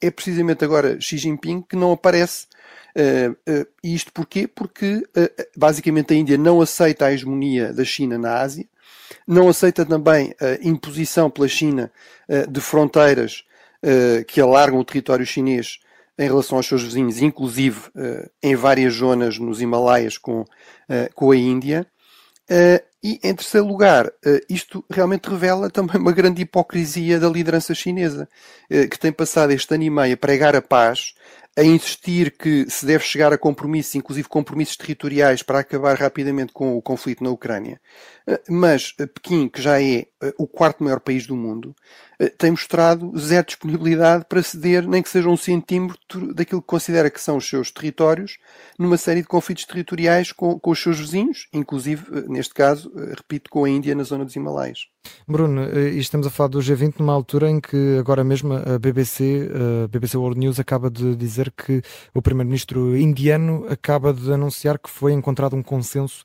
é 0.01 0.11
precisamente 0.11 0.63
agora 0.63 1.01
Xi 1.01 1.17
Jinping 1.17 1.63
que 1.63 1.75
não 1.77 1.93
aparece 1.93 2.47
Uh, 2.97 3.33
uh, 3.51 3.67
isto 3.83 4.13
porquê? 4.13 4.47
Porque 4.47 4.99
uh, 5.17 5.45
basicamente 5.57 6.15
a 6.15 6.17
Índia 6.17 6.39
não 6.39 6.61
aceita 6.61 7.07
a 7.07 7.13
hegemonia 7.13 7.73
da 7.73 7.85
China 7.85 8.17
na 8.17 8.39
Ásia, 8.39 8.67
não 9.27 9.49
aceita 9.49 9.85
também 9.85 10.35
a 10.41 10.67
imposição 10.67 11.31
pela 11.31 11.49
China 11.49 11.91
eh, 12.29 12.47
de 12.47 12.61
fronteiras 12.61 13.45
eh, 13.83 14.25
que 14.27 14.41
alargam 14.41 14.79
o 14.79 14.85
território 14.85 15.27
chinês 15.27 15.79
em 16.19 16.27
relação 16.29 16.59
aos 16.59 16.67
seus 16.67 16.83
vizinhos, 16.83 17.21
inclusive 17.21 17.81
eh, 17.97 18.29
em 18.43 18.55
várias 18.55 18.95
zonas 18.95 19.39
nos 19.39 19.61
Himalaias 19.61 20.17
com, 20.19 20.45
com 21.15 21.31
a 21.31 21.37
Índia. 21.37 21.87
E, 23.03 23.19
em 23.23 23.35
terceiro 23.35 23.67
lugar, 23.67 24.11
isto 24.49 24.85
realmente 24.91 25.29
revela 25.29 25.71
também 25.71 25.97
uma 25.97 26.13
grande 26.13 26.43
hipocrisia 26.43 27.19
da 27.19 27.29
liderança 27.29 27.75
chinesa, 27.75 28.29
que 28.69 28.99
tem 28.99 29.11
passado 29.11 29.51
este 29.51 29.75
ano 29.75 29.85
e 29.85 29.91
meio 29.91 30.15
a 30.15 30.17
pregar 30.17 30.55
a 30.55 30.63
paz, 30.63 31.15
a 31.57 31.63
insistir 31.63 32.37
que 32.37 32.69
se 32.69 32.85
deve 32.85 33.05
chegar 33.05 33.33
a 33.33 33.39
compromissos, 33.39 33.95
inclusive 33.95 34.29
compromissos 34.29 34.77
territoriais, 34.77 35.43
para 35.43 35.61
acabar 35.61 35.97
rapidamente 35.97 36.53
com 36.53 36.77
o 36.77 36.83
conflito 36.83 37.23
na 37.23 37.31
Ucrânia. 37.31 37.81
mas 38.49 38.93
Pequim, 38.93 39.49
que 39.49 39.63
já 39.63 39.81
é 39.81 40.07
o 40.37 40.49
quarto 40.49 40.83
maior 40.83 40.99
país 40.99 41.27
do 41.27 41.37
mundo, 41.37 41.75
tem 42.39 42.51
mostrado 42.51 43.17
zero 43.19 43.47
disponibilidade 43.47 44.25
para 44.29 44.43
ceder, 44.43 44.87
nem 44.89 45.03
que 45.03 45.09
seja 45.09 45.29
um 45.29 45.37
centímetro 45.37 46.35
daquilo 46.35 46.61
que 46.61 46.67
considera 46.67 47.11
que 47.11 47.21
são 47.21 47.37
os 47.37 47.49
seus 47.49 47.71
territórios, 47.71 48.39
numa 48.79 48.97
série 48.97 49.23
de 49.23 49.29
conflitos 49.29 49.65
territoriais 49.65 50.33
com, 50.33 50.59
com 50.59 50.71
os 50.71 50.83
seus 50.83 50.99
vizinhos, 50.99 51.49
inclusive, 51.53 52.05
neste 52.29 52.55
caso, 52.55 52.93
repito, 53.11 53.49
com 53.51 53.65
a 53.65 53.71
Índia 53.71 53.95
na 53.95 54.03
zona 54.03 54.25
dos 54.25 54.35
Himalaias. 54.35 54.89
Bruno, 55.27 55.63
e 55.75 55.99
estamos 55.99 56.27
a 56.27 56.31
falar 56.31 56.49
do 56.49 56.59
G20 56.59 56.97
numa 56.99 57.15
altura 57.15 57.51
em 57.51 57.59
que 57.59 57.97
agora 57.99 58.23
mesmo 58.23 58.53
a 58.53 58.79
BBC, 58.79 59.49
a 59.85 59.89
BBC 59.89 60.19
World 60.19 60.39
News, 60.39 60.61
acaba 60.61 60.91
de 60.91 61.17
dizer 61.17 61.51
que 61.51 61.81
o 62.13 62.21
primeiro-ministro 62.21 62.95
indiano 62.95 63.67
acaba 63.71 64.13
de 64.13 64.31
anunciar 64.31 64.79
que 64.79 64.91
foi 64.91 65.15
encontrado 65.15 65.57
um 65.57 65.63
consenso 65.63 66.23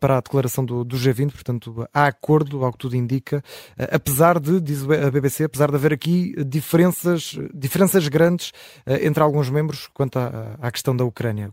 para 0.00 0.18
a 0.18 0.20
declaração 0.20 0.64
do, 0.64 0.82
do 0.82 0.96
G20, 0.96 1.30
portanto 1.30 1.88
há 1.94 2.06
acordo, 2.06 2.64
ao 2.64 2.72
que 2.72 2.78
tudo 2.78 2.96
indica, 2.96 3.40
apesar 3.78 4.40
de, 4.40 4.60
diz 4.60 4.82
a 4.82 5.10
BBC, 5.12 5.44
apesar 5.44 5.70
de 5.70 5.76
haver 5.76 5.92
aqui 5.92 6.34
diferenças, 6.44 7.38
diferenças 7.54 8.08
grandes 8.08 8.52
entre 8.84 9.22
alguns 9.22 9.48
membros 9.48 9.88
quanto 9.94 10.18
à, 10.18 10.56
à 10.60 10.72
questão 10.72 10.96
da 10.96 11.04
Ucrânia 11.04 11.52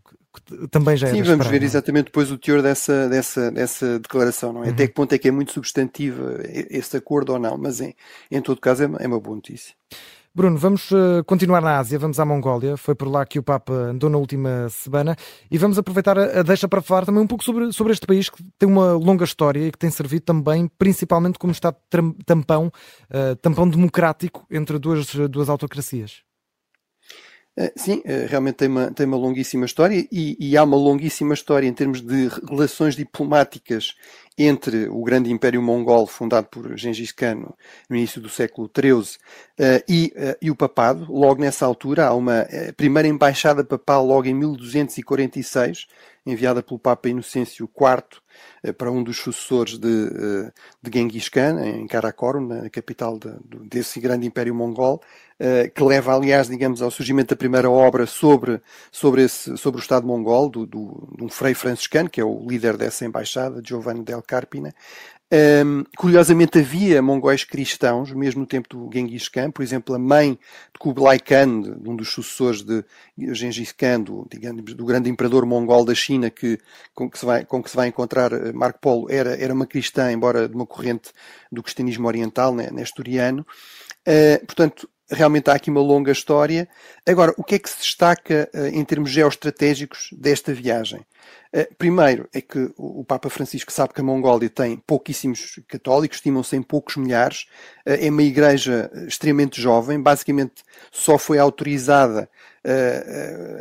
também 0.69 0.97
já 0.97 1.07
é 1.07 1.11
Sim, 1.11 1.23
vamos 1.23 1.47
ver 1.47 1.61
é? 1.61 1.65
exatamente 1.65 2.05
depois 2.05 2.31
o 2.31 2.37
teor 2.37 2.61
dessa, 2.61 3.07
dessa, 3.09 3.51
dessa 3.51 3.99
declaração, 3.99 4.53
não 4.53 4.63
é? 4.63 4.67
Uhum. 4.67 4.73
Até 4.73 4.87
que 4.87 4.93
ponto 4.93 5.13
é 5.13 5.17
que 5.17 5.27
é 5.27 5.31
muito 5.31 5.51
substantiva 5.51 6.39
esse 6.69 6.95
acordo 6.97 7.33
ou 7.33 7.39
não, 7.39 7.57
mas 7.57 7.81
em, 7.81 7.95
em 8.31 8.41
todo 8.41 8.59
caso 8.61 8.83
é 8.83 8.87
uma, 8.87 8.97
é 8.99 9.07
uma 9.07 9.19
boa 9.19 9.35
notícia. 9.35 9.73
Bruno, 10.37 10.55
vamos 10.55 10.91
uh, 10.91 11.23
continuar 11.25 11.61
na 11.61 11.79
Ásia, 11.79 11.97
vamos 11.97 12.19
à 12.19 12.25
Mongólia. 12.25 12.77
Foi 12.77 12.93
por 12.93 13.07
lá 13.07 13.25
que 13.25 13.39
o 13.39 13.43
Papa 13.43 13.73
andou 13.73 14.07
na 14.07 14.19
última 14.19 14.69
semana 14.69 15.15
e 15.49 15.57
vamos 15.57 15.79
aproveitar 15.79 16.15
a, 16.15 16.43
deixa 16.43 16.67
para 16.67 16.79
falar 16.79 17.07
também 17.07 17.23
um 17.23 17.25
pouco 17.25 17.43
sobre, 17.43 17.73
sobre 17.73 17.91
este 17.91 18.05
país 18.05 18.29
que 18.29 18.43
tem 18.59 18.69
uma 18.69 18.93
longa 18.93 19.23
história 19.23 19.67
e 19.67 19.71
que 19.71 19.79
tem 19.79 19.89
servido 19.89 20.21
também, 20.21 20.69
principalmente 20.77 21.39
como 21.39 21.51
Estado 21.51 21.77
tampão, 22.23 22.67
uh, 22.67 23.35
tampão 23.37 23.67
democrático 23.67 24.45
entre 24.51 24.77
duas, 24.77 25.07
duas 25.27 25.49
autocracias. 25.49 26.26
Eh, 27.57 27.73
sim, 27.75 28.03
realmente 28.29 28.55
tem 28.55 28.67
uma, 28.67 28.91
tem 28.91 29.05
uma 29.07 29.17
longuíssima 29.17 29.65
história 29.65 30.07
e, 30.11 30.37
e, 30.39 30.55
há 30.55 30.63
uma 30.63 30.77
longuíssima 30.77 31.33
história 31.33 31.67
em 31.67 31.73
termos 31.73 32.01
de 32.01 32.27
relações 32.47 32.95
diplomáticas 32.95 33.95
entre 34.37 34.87
o 34.87 35.03
grande 35.03 35.31
Império 35.31 35.61
Mongol, 35.61 36.05
fundado 36.05 36.47
por 36.47 36.77
Gengis 36.77 37.11
Khan 37.11 37.47
no 37.89 37.95
início 37.95 38.21
do 38.21 38.29
século 38.29 38.69
XIII, 38.69 39.17
eh, 39.57 39.83
e, 39.89 40.13
eh, 40.15 40.37
e 40.39 40.51
o 40.51 40.55
papado. 40.55 41.11
Logo 41.11 41.41
nessa 41.41 41.65
altura 41.65 42.07
há 42.07 42.13
uma 42.13 42.45
eh, 42.49 42.71
primeira 42.71 43.07
embaixada 43.07 43.63
papal, 43.63 44.05
logo 44.05 44.27
em 44.27 44.35
1246, 44.35 45.87
enviada 46.23 46.61
pelo 46.61 46.77
Papa 46.77 47.09
Inocêncio 47.09 47.67
IV 47.67 48.21
para 48.77 48.91
um 48.91 49.01
dos 49.01 49.17
sucessores 49.17 49.79
de, 49.79 50.09
de 50.83 50.91
Genghis 50.93 51.29
Khan, 51.29 51.59
em 51.65 51.87
Karakorum, 51.87 52.45
na 52.45 52.69
capital 52.69 53.17
de, 53.17 53.31
desse 53.67 53.99
grande 53.99 54.27
Império 54.27 54.53
Mongol, 54.53 55.01
que 55.75 55.83
leva, 55.83 56.15
aliás, 56.15 56.47
digamos, 56.47 56.81
ao 56.81 56.89
surgimento 56.89 57.29
da 57.29 57.37
primeira 57.37 57.69
obra 57.69 58.05
sobre, 58.07 58.59
sobre, 58.91 59.23
esse, 59.23 59.55
sobre 59.55 59.79
o 59.79 59.81
Estado 59.81 60.07
mongol, 60.07 60.49
do, 60.49 60.65
do, 60.65 61.13
de 61.15 61.23
um 61.23 61.29
frei 61.29 61.53
franciscano, 61.53 62.09
que 62.09 62.19
é 62.19 62.25
o 62.25 62.45
líder 62.47 62.75
dessa 62.75 63.05
embaixada, 63.05 63.61
Giovanni 63.63 64.03
del 64.03 64.21
Carpina. 64.21 64.73
Um, 65.29 65.83
curiosamente 65.97 66.57
havia 66.57 67.01
mongóis 67.01 67.43
cristãos, 67.43 68.13
mesmo 68.13 68.39
no 68.41 68.47
tempo 68.47 68.69
do 68.69 68.89
Genghis 68.89 69.27
Khan, 69.27 69.51
por 69.51 69.61
exemplo, 69.61 69.93
a 69.93 69.99
mãe 69.99 70.31
de 70.31 70.79
Kublai 70.79 71.19
Khan, 71.19 71.63
de 71.63 71.89
um 71.89 71.97
dos 71.97 72.13
sucessores 72.13 72.63
de 72.63 72.85
Genghis 73.17 73.73
Khan, 73.73 73.99
do, 73.99 74.25
digamos, 74.31 74.73
do 74.73 74.85
grande 74.85 75.09
imperador 75.09 75.45
mongol 75.45 75.83
da 75.83 75.93
China, 75.93 76.29
que, 76.29 76.57
com, 76.95 77.09
que 77.09 77.19
se 77.19 77.25
vai, 77.25 77.43
com 77.43 77.61
que 77.61 77.69
se 77.69 77.75
vai 77.75 77.89
encontrar 77.89 78.31
eh, 78.31 78.53
Marco 78.53 78.79
Polo, 78.79 79.11
era, 79.11 79.35
era 79.35 79.53
uma 79.53 79.67
cristã, 79.67 80.09
embora 80.13 80.47
de 80.47 80.55
uma 80.55 80.65
corrente 80.65 81.11
do 81.51 81.61
cristianismo 81.61 82.07
oriental, 82.07 82.55
né, 82.55 82.69
nestoriano. 82.71 83.45
Uh, 84.07 84.45
portanto, 84.45 84.89
realmente 85.09 85.49
há 85.49 85.53
aqui 85.53 85.69
uma 85.69 85.81
longa 85.81 86.11
história. 86.11 86.67
Agora, 87.05 87.33
o 87.37 87.43
que 87.43 87.55
é 87.55 87.59
que 87.59 87.69
se 87.69 87.77
destaca 87.77 88.49
uh, 88.53 88.67
em 88.67 88.83
termos 88.83 89.09
geoestratégicos 89.09 90.09
desta 90.11 90.53
viagem? 90.53 90.99
Uh, 91.53 91.73
primeiro 91.77 92.27
é 92.33 92.41
que 92.41 92.71
o, 92.77 93.03
Papa 93.05 93.29
Francisco 93.29 93.71
sabe 93.71 93.93
que 93.93 94.01
a 94.01 94.03
Mongólia 94.03 94.49
tem 94.49 94.77
pouquíssimos 94.77 95.59
católicos, 95.67 96.17
estimam-se 96.17 96.55
em 96.55 96.61
poucos 96.61 96.97
milhares, 96.97 97.47
uh, 97.85 97.91
é 97.99 98.09
uma 98.09 98.23
igreja 98.23 98.91
extremamente 99.07 99.61
jovem, 99.61 100.01
basicamente 100.01 100.63
só 100.91 101.17
foi 101.17 101.39
autorizada 101.39 102.29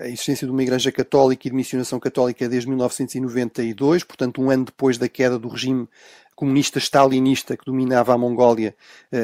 a 0.03 0.09
existência 0.09 0.49
de 0.49 0.53
uma 0.53 0.65
igreja 0.65 0.91
católica 0.91 1.47
e 1.47 1.51
de 1.51 1.57
missionação 1.57 2.01
católica 2.01 2.49
desde 2.49 2.69
1992, 2.69 4.03
portanto 4.03 4.43
um 4.43 4.51
ano 4.51 4.65
depois 4.65 4.99
da 4.99 5.09
queda 5.09 5.39
do 5.39 5.47
regime 5.47 5.89
comunista 6.37 6.79
stalinista 6.79 7.57
que 7.57 7.65
dominava 7.65 8.15
a 8.15 8.19
Mongólia 8.19 8.77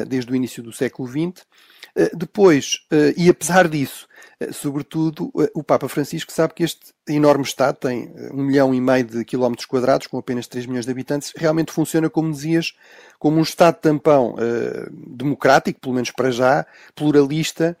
desde 0.09 0.31
o 0.31 0.35
início 0.35 0.61
do 0.61 0.73
século 0.73 1.07
XX. 1.07 1.45
Eh, 1.95 2.11
depois, 2.13 2.85
eh, 2.91 3.13
e 3.15 3.29
apesar 3.29 3.67
disso, 3.67 4.07
eh, 4.07 4.12
sobretudo, 4.51 5.31
o 5.53 5.63
Papa 5.63 5.87
Francisco 5.87 6.31
sabe 6.31 6.53
que 6.53 6.63
este 6.63 6.93
enorme 7.07 7.43
Estado 7.43 7.77
tem 7.77 8.13
um 8.31 8.43
milhão 8.43 8.73
e 8.73 8.79
meio 8.79 9.03
de 9.03 9.25
quilómetros 9.25 9.65
quadrados, 9.65 10.07
com 10.07 10.17
apenas 10.17 10.47
3 10.47 10.65
milhões 10.65 10.85
de 10.85 10.91
habitantes, 10.91 11.33
realmente 11.35 11.71
funciona, 11.71 12.09
como 12.09 12.31
dizias, 12.31 12.73
como 13.19 13.37
um 13.37 13.41
Estado 13.41 13.75
tampão 13.75 14.35
democrático, 14.91 15.79
pelo 15.79 15.95
menos 15.95 16.11
para 16.11 16.31
já, 16.31 16.65
pluralista, 16.95 17.77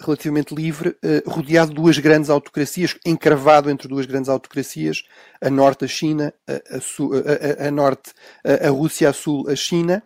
relativamente 0.00 0.54
livre, 0.54 0.96
rodeado 1.26 1.70
de 1.70 1.76
duas 1.76 1.98
grandes 1.98 2.30
autocracias, 2.30 2.96
encravado 3.06 3.70
entre 3.70 3.88
duas 3.88 4.06
grandes 4.06 4.28
autocracias, 4.28 5.04
a 5.40 5.50
norte 5.50 5.84
a 5.84 5.88
China, 5.88 6.32
a, 6.46 6.52
a, 6.52 7.64
a, 7.64 7.68
a 7.68 7.70
norte 7.70 8.12
a 8.44 8.70
Rússia, 8.70 9.08
a 9.08 9.12
sul 9.12 9.48
a 9.48 9.56
China, 9.56 10.02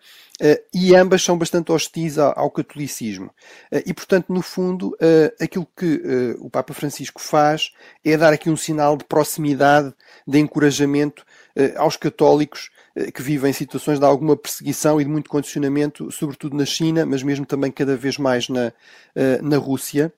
e 0.75 0.95
ambas 0.97 1.23
são 1.23 1.39
bastante 1.39 1.71
hostis 1.71 2.19
ao, 2.19 2.51
catolicismo. 2.51 3.27
Uh, 3.73 3.83
e, 3.87 3.95
portanto, 3.95 4.33
no 4.33 4.43
fundo, 4.43 4.89
uh, 4.95 5.43
aquilo 5.43 5.67
que 5.77 6.03
o 6.39 6.51
Papa 6.51 6.75
Francisco 6.75 7.21
faz 7.21 7.73
é 8.05 8.17
dar 8.17 8.33
aqui 8.33 8.51
um 8.51 8.57
sinal 8.57 8.97
de 8.97 9.05
proximidade, 9.05 9.95
de 10.27 10.39
encorajamento 10.39 11.25
aos 11.77 11.99
católicos 11.99 12.71
que 13.15 13.21
vivem 13.21 13.53
situações 13.53 13.99
de 13.99 14.05
alguma 14.07 14.37
perseguição 14.37 14.99
e 14.99 15.05
de 15.05 15.11
muito 15.11 15.29
condicionamento, 15.29 16.11
sobretudo 16.11 16.57
na 16.57 16.65
China, 16.65 17.05
mas 17.05 17.23
mesmo 17.23 17.45
também 17.45 17.71
cada 17.71 17.95
vez 17.95 18.17
mais 18.17 18.49
na, 18.49 18.73
na 19.43 19.59
Rússia. 19.59 20.13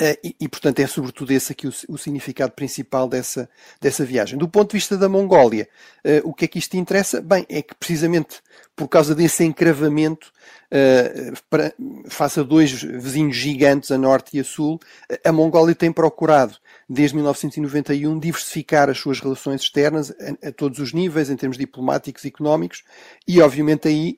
Uh, 0.00 0.14
e, 0.22 0.36
e, 0.42 0.48
portanto, 0.48 0.78
é 0.78 0.86
sobretudo 0.86 1.32
esse 1.32 1.50
aqui 1.50 1.66
o, 1.66 1.72
o, 1.88 1.98
significado 1.98 2.52
principal 2.52 3.08
dessa, 3.08 3.50
dessa 3.80 4.04
viagem. 4.04 4.38
Do 4.38 4.48
ponto 4.48 4.70
de 4.70 4.76
vista 4.76 4.96
da 4.96 5.08
Mongólia, 5.08 5.68
uh, 6.06 6.28
o 6.28 6.32
que 6.32 6.44
é 6.44 6.48
que 6.48 6.60
isto 6.60 6.76
interessa? 6.76 7.20
Bem, 7.20 7.44
é 7.48 7.60
que 7.62 7.74
precisamente 7.74 8.40
por 8.76 8.86
causa 8.86 9.12
desse 9.12 9.42
encravamento, 9.42 10.30
uh, 10.72 11.36
para, 11.50 11.74
face 12.08 12.38
a 12.38 12.44
dois 12.44 12.80
vizinhos 12.80 13.34
gigantes, 13.34 13.90
a 13.90 13.98
norte 13.98 14.36
e 14.36 14.40
a 14.40 14.44
sul, 14.44 14.78
a 15.24 15.32
Mongólia 15.32 15.74
tem 15.74 15.90
procurado, 15.90 16.56
desde 16.88 17.16
1991, 17.16 18.20
diversificar 18.20 18.88
as 18.88 18.98
suas 18.98 19.18
relações 19.18 19.62
externas 19.62 20.12
a, 20.12 20.48
a 20.48 20.52
todos 20.52 20.78
os 20.78 20.92
níveis, 20.92 21.28
em 21.28 21.34
termos 21.34 21.58
diplomáticos 21.58 22.24
e 22.24 22.28
económicos, 22.28 22.84
e 23.26 23.42
obviamente 23.42 23.88
aí 23.88 24.14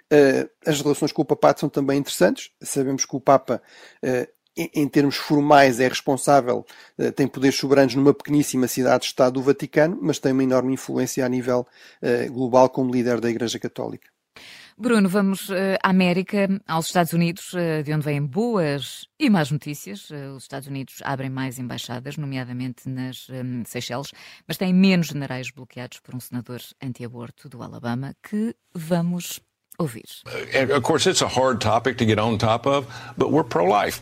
as 0.67 0.83
relações 0.83 1.11
com 1.11 1.23
o 1.23 1.25
Papado 1.25 1.59
são 1.59 1.71
também 1.71 1.99
interessantes. 1.99 2.51
Sabemos 2.61 3.07
que 3.07 3.17
o 3.17 3.21
Papa 3.21 3.63
em 4.57 4.89
termos 4.89 5.17
formais, 5.17 5.81
é 5.81 5.89
responsável, 5.89 6.67
eh, 6.99 7.11
tem 7.11 7.27
poderes 7.27 7.57
soberanos 7.57 7.95
numa 7.95 8.13
pequeníssima 8.13 8.67
cidade-estado 8.67 9.35
do 9.35 9.43
Vaticano, 9.43 9.99
mas 10.01 10.19
tem 10.19 10.33
uma 10.33 10.43
enorme 10.43 10.75
influência 10.75 11.25
a 11.25 11.29
nível 11.29 11.67
eh, 12.03 12.29
global 12.29 12.69
como 12.69 12.93
líder 12.93 13.21
da 13.21 13.31
Igreja 13.31 13.59
Católica. 13.59 14.11
Bruno, 14.77 15.09
vamos 15.09 15.51
eh, 15.51 15.79
à 15.83 15.91
América, 15.91 16.49
aos 16.67 16.87
Estados 16.87 17.13
Unidos, 17.13 17.53
de 17.85 17.93
onde 17.93 18.05
vêm 18.05 18.25
boas 18.25 19.07
e 19.19 19.29
más 19.29 19.51
notícias. 19.51 20.11
Os 20.35 20.45
Estados 20.45 20.69
Unidos 20.69 20.97
abrem 21.05 21.29
mais 21.29 21.59
embaixadas, 21.59 22.17
nomeadamente 22.17 22.89
nas 22.89 23.27
Seychelles, 23.67 24.11
mas 24.49 24.57
têm 24.57 24.73
menos 24.73 25.09
generais 25.09 25.51
bloqueados 25.51 26.01
por 26.01 26.15
um 26.15 26.21
senador 26.21 26.61
anti-aborto 26.83 27.49
do 27.49 27.63
Alabama, 27.63 28.17
que 28.23 28.55
vamos 28.75 29.41
ouvir. 29.83 30.05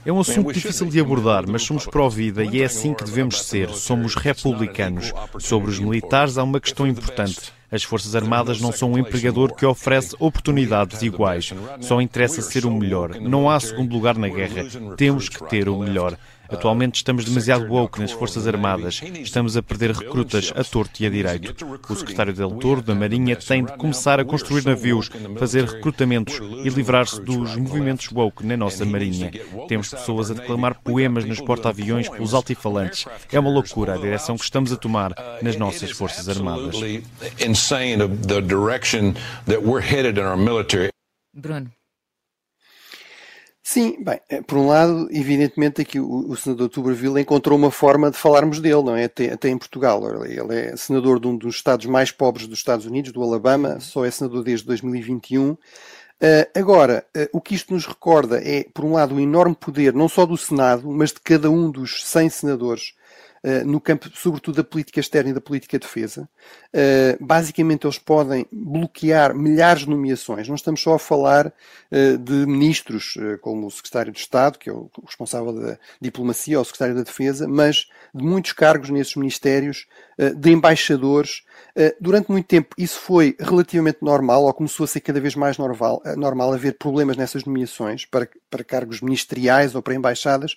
É 0.05 0.13
um 0.13 0.21
assunto 0.21 0.53
difícil 0.53 0.87
de 0.87 1.01
abordar, 1.01 1.45
mas 1.49 1.63
somos 1.63 1.87
pró-vida 1.87 2.45
e 2.45 2.63
é 2.63 2.65
assim 2.65 2.95
que 2.95 3.05
devemos 3.05 3.43
ser. 3.43 3.71
Somos 3.71 4.15
republicanos. 4.15 5.13
Sobre 5.39 5.71
os 5.71 5.79
militares, 5.79 6.39
há 6.39 6.43
uma 6.43 6.61
questão 6.61 6.87
importante. 6.87 7.53
As 7.71 7.83
Forças 7.83 8.17
Armadas 8.17 8.61
não 8.61 8.73
são 8.73 8.93
um 8.93 8.99
empregador 8.99 9.55
que 9.55 9.67
oferece 9.67 10.17
oportunidades 10.19 11.03
iguais. 11.03 11.53
Só 11.81 12.01
interessa 12.01 12.41
ser 12.41 12.65
o 12.65 12.71
melhor. 12.71 13.21
Não 13.21 13.51
há 13.51 13.61
segundo 13.61 13.93
lugar 13.93 14.17
na 14.17 14.29
guerra. 14.29 14.65
Temos 14.97 15.29
que 15.29 15.47
ter 15.49 15.69
o 15.69 15.79
melhor. 15.79 16.17
Atualmente 16.49 16.97
estamos 16.97 17.25
demasiado 17.25 17.71
woke 17.71 18.01
nas 18.01 18.13
Forças 18.13 18.47
Armadas. 18.47 19.01
Estamos 19.21 19.57
a 19.57 19.63
perder 19.63 19.93
recrutas 19.93 20.53
a 20.57 20.65
torto 20.65 21.03
e 21.03 21.07
a 21.07 21.11
direito. 21.11 21.55
O 21.89 21.95
secretário 21.95 22.33
Del 22.33 22.51
Toro 22.53 22.83
da 22.83 22.95
Marinha 22.95 23.37
tem 23.37 23.65
de 23.65 23.77
começar 23.77 24.19
a 24.19 24.25
construir 24.25 24.65
navios, 24.65 25.11
fazer 25.39 25.65
recrutamentos 25.65 26.41
e 26.65 26.69
livrar-se 26.69 27.21
dos 27.21 27.57
movimentos 27.57 28.11
woke 28.11 28.45
na 28.47 28.57
nossa 28.57 28.85
Marinha. 28.85 29.31
Temos 29.69 29.91
pessoas 29.91 30.31
a 30.31 30.35
declamar 30.35 30.81
poemas 30.83 31.25
nos 31.25 31.41
porta-aviões 31.41 32.09
pelos 32.09 32.35
altifalantes. 32.35 33.05
É 33.31 33.39
uma 33.39 33.51
loucura 33.51 33.95
a 33.95 33.99
direção 33.99 34.37
que 34.37 34.45
estamos 34.45 34.73
a 34.73 34.77
tomar 34.77 35.13
nas 35.43 35.57
nossas 35.57 35.91
Forças 35.91 36.29
Armadas. 36.29 36.77
Bruno. 41.35 41.78
Sim, 43.71 44.03
bem, 44.03 44.19
eh, 44.31 44.41
por 44.41 44.57
um 44.57 44.67
lado, 44.67 45.09
evidentemente 45.11 45.83
aqui 45.83 46.01
o, 46.01 46.31
o 46.31 46.35
senador 46.35 46.71
Tuberville 46.71 47.21
encontrou 47.21 47.59
uma 47.59 47.71
forma 47.71 48.11
de 48.11 48.17
falarmos 48.17 48.61
dele, 48.61 48.83
não 48.83 48.97
é? 48.97 49.05
Até, 49.05 49.31
até, 49.31 49.51
em 49.51 49.59
Portugal. 49.59 50.03
Ele 50.25 50.59
é 50.59 50.75
senador 50.75 51.21
de 51.21 51.27
um 51.27 51.37
dos 51.37 51.57
estados 51.57 51.85
mais 51.85 52.11
pobres 52.11 52.47
dos 52.47 52.61
Estados 52.61 52.87
Unidos, 52.87 53.13
do 53.13 53.23
Alabama, 53.23 53.79
só 53.79 54.07
é 54.07 54.11
senador 54.11 54.43
desde 54.43 54.65
2021. 54.65 55.51
Uh, 55.51 55.59
eh, 56.19 56.51
agora, 56.55 57.05
uh, 57.15 57.29
o 57.31 57.43
que 57.43 57.55
isto 57.55 57.75
nos 57.75 57.85
recorda 57.85 58.41
é, 58.43 58.65
por 58.73 58.87
um 58.87 58.95
lado, 58.95 59.15
o 59.15 59.21
enorme 59.21 59.55
poder, 59.55 59.93
não 59.93 60.09
só 60.09 60.25
do 60.25 60.39
Senado, 60.39 60.91
mas 60.91 61.13
de 61.13 61.21
cada 61.21 61.51
um 61.51 61.71
dos 61.71 62.07
100 62.07 62.31
senadores 62.31 62.95
no 63.65 63.81
campo, 63.81 64.11
sobretudo, 64.15 64.57
da 64.57 64.65
política 64.65 65.01
externa 65.01 65.31
e 65.31 65.33
da 65.33 65.41
política 65.41 65.79
de 65.79 65.87
defesa. 65.87 66.29
Uh, 66.69 67.25
basicamente, 67.25 67.87
eles 67.87 67.99
podem 67.99 68.47
bloquear 68.51 69.35
milhares 69.35 69.83
de 69.83 69.91
nomeações. 69.91 70.49
Não 70.49 70.55
estamos 70.55 70.81
só 70.81 70.95
a 70.95 70.99
falar 70.99 71.47
uh, 71.47 72.19
de 72.19 72.47
ministros, 72.47 73.15
como 73.41 73.67
o 73.67 73.71
secretário 73.71 74.13
de 74.13 74.19
Estado, 74.19 74.59
que 74.59 74.69
é 74.69 74.73
o 74.73 74.91
responsável 75.05 75.53
da 75.53 75.79
diplomacia, 76.01 76.59
ou 76.59 76.63
o 76.63 76.65
secretário 76.65 76.95
da 76.95 77.03
Defesa, 77.03 77.47
mas 77.47 77.89
de 78.15 78.25
muitos 78.25 78.53
cargos 78.53 78.91
nesses 78.91 79.15
ministérios, 79.15 79.87
de 80.37 80.51
embaixadores. 80.51 81.45
durante 82.01 82.31
muito 82.31 82.47
tempo, 82.47 82.75
isso 82.77 82.99
foi 82.99 83.37
relativamente 83.39 83.99
normal, 84.03 84.45
ou 84.45 84.53
começou 84.53 84.83
a 84.83 84.87
ser 84.87 85.01
cada 85.01 85.21
vez 85.21 85.37
mais 85.37 85.57
normal, 85.57 86.03
normal 86.17 86.53
haver 86.53 86.77
problemas 86.77 87.17
nessas 87.17 87.45
nomeações 87.45 88.05
para, 88.05 88.29
para 88.51 88.65
cargos 88.65 89.01
ministeriais 89.01 89.77
ou 89.77 89.83
para 89.83 89.95
embaixadas. 89.95 90.57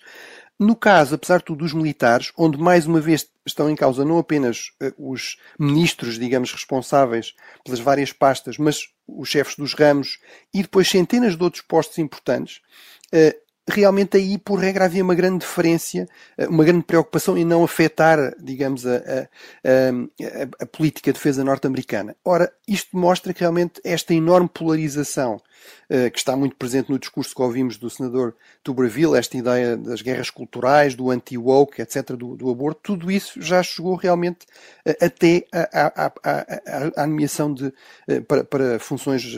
No 0.61 0.75
caso, 0.75 1.15
apesar 1.15 1.39
de 1.39 1.45
tudo, 1.45 1.63
dos 1.63 1.73
militares, 1.73 2.31
onde 2.37 2.55
mais 2.55 2.85
uma 2.85 3.01
vez 3.01 3.27
estão 3.43 3.67
em 3.67 3.75
causa 3.75 4.05
não 4.05 4.19
apenas 4.19 4.69
uh, 4.79 5.11
os 5.11 5.37
ministros, 5.57 6.19
digamos, 6.19 6.51
responsáveis 6.51 7.33
pelas 7.65 7.79
várias 7.79 8.13
pastas, 8.13 8.59
mas 8.59 8.87
os 9.07 9.27
chefes 9.27 9.55
dos 9.55 9.73
ramos 9.73 10.19
e 10.53 10.61
depois 10.61 10.87
centenas 10.87 11.35
de 11.35 11.41
outros 11.41 11.63
postos 11.63 11.97
importantes, 11.97 12.61
uh, 13.11 13.35
realmente 13.71 14.17
aí, 14.17 14.37
por 14.37 14.59
regra, 14.59 14.85
havia 14.85 15.03
uma 15.03 15.15
grande 15.15 15.39
diferença, 15.39 16.07
uh, 16.37 16.49
uma 16.49 16.63
grande 16.63 16.83
preocupação 16.83 17.37
em 17.37 17.45
não 17.45 17.63
afetar, 17.63 18.33
digamos, 18.39 18.85
a, 18.85 18.97
a, 18.97 19.27
a, 19.63 20.63
a 20.63 20.65
política 20.65 21.11
de 21.11 21.17
defesa 21.17 21.43
norte-americana. 21.43 22.15
Ora, 22.23 22.51
isto 22.67 22.97
mostra 22.97 23.33
que 23.33 23.39
realmente 23.39 23.81
esta 23.83 24.13
enorme 24.13 24.49
polarização 24.53 25.41
eh, 25.89 26.09
que 26.09 26.17
está 26.17 26.37
muito 26.37 26.55
presente 26.55 26.89
no 26.89 26.97
discurso 26.97 27.35
que 27.35 27.41
ouvimos 27.41 27.77
do 27.77 27.89
senador 27.89 28.33
Tuberville, 28.63 29.17
esta 29.17 29.35
ideia 29.37 29.75
das 29.75 30.01
guerras 30.01 30.29
culturais, 30.29 30.95
do 30.95 31.11
anti-woke, 31.11 31.81
etc., 31.81 32.11
do, 32.11 32.37
do, 32.37 32.49
aborto, 32.49 32.79
tudo 32.81 33.11
isso 33.11 33.41
já 33.41 33.61
chegou 33.61 33.95
realmente 33.95 34.45
eh, 34.85 34.97
até 35.01 35.45
à 36.95 37.05
nomeação 37.05 37.53
de, 37.53 37.73
eh, 38.07 38.21
para, 38.21 38.45
para, 38.45 38.79
funções, 38.79 39.37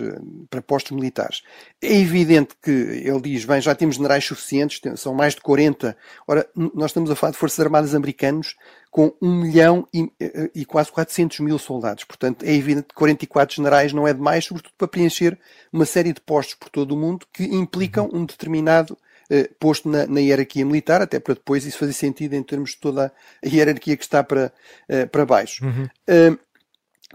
para 0.49 0.61
postos 0.61 0.91
militares. 0.91 1.41
É 1.81 1.99
evidente 1.99 2.55
que 2.61 2.69
ele 2.69 3.21
diz, 3.21 3.45
bem, 3.45 3.59
já 3.59 3.73
temos 3.73 3.95
generais 3.95 4.22
suficientes, 4.25 4.81
são 4.99 5.13
mais 5.13 5.35
de 5.35 5.41
40. 5.41 5.95
Ora, 6.27 6.47
nós 6.55 6.91
estamos 6.91 7.09
a 7.09 7.15
falar 7.15 7.31
de 7.31 7.37
Forças 7.37 7.59
Armadas 7.59 7.95
americanos 7.95 8.55
com 8.91 9.13
1 9.21 9.41
milhão 9.41 9.87
e, 9.93 10.11
e, 10.53 10.65
quase 10.65 10.91
400 10.91 11.39
mil 11.39 11.57
soldados. 11.57 12.03
Portanto, 12.03 12.43
é 12.43 12.53
evidente 12.53 12.87
que 12.89 12.95
44 12.95 13.55
generais 13.55 13.91
não 13.91 14.07
é 14.07 14.13
demais, 14.13 14.45
sobretudo 14.45 14.73
para 14.77 14.87
preencher 14.87 15.37
uma 15.71 15.85
série 15.85 16.13
de 16.13 16.21
postos 16.21 16.55
por 16.55 16.69
todo 16.69 16.91
o 16.91 16.97
mundo 16.97 17.25
que 17.33 17.43
implicam 17.43 18.09
um 18.13 18.25
determinado 18.25 18.97
eh, 19.29 19.49
posto 19.59 19.89
na, 19.89 20.05
na, 20.05 20.19
hierarquia 20.19 20.65
militar, 20.65 21.01
até 21.01 21.19
para 21.19 21.33
depois 21.33 21.65
isso 21.65 21.79
fazer 21.79 21.93
sentido 21.93 22.33
em 22.33 22.43
termos 22.43 22.71
de 22.71 22.77
toda 22.77 23.11
a 23.43 23.47
hierarquia 23.47 23.97
que 23.97 24.03
está 24.03 24.23
para, 24.23 24.53
eh, 24.87 25.05
para 25.05 25.25
baixo. 25.25 25.65
Uhum. 25.65 25.85
Uh, 26.07 26.37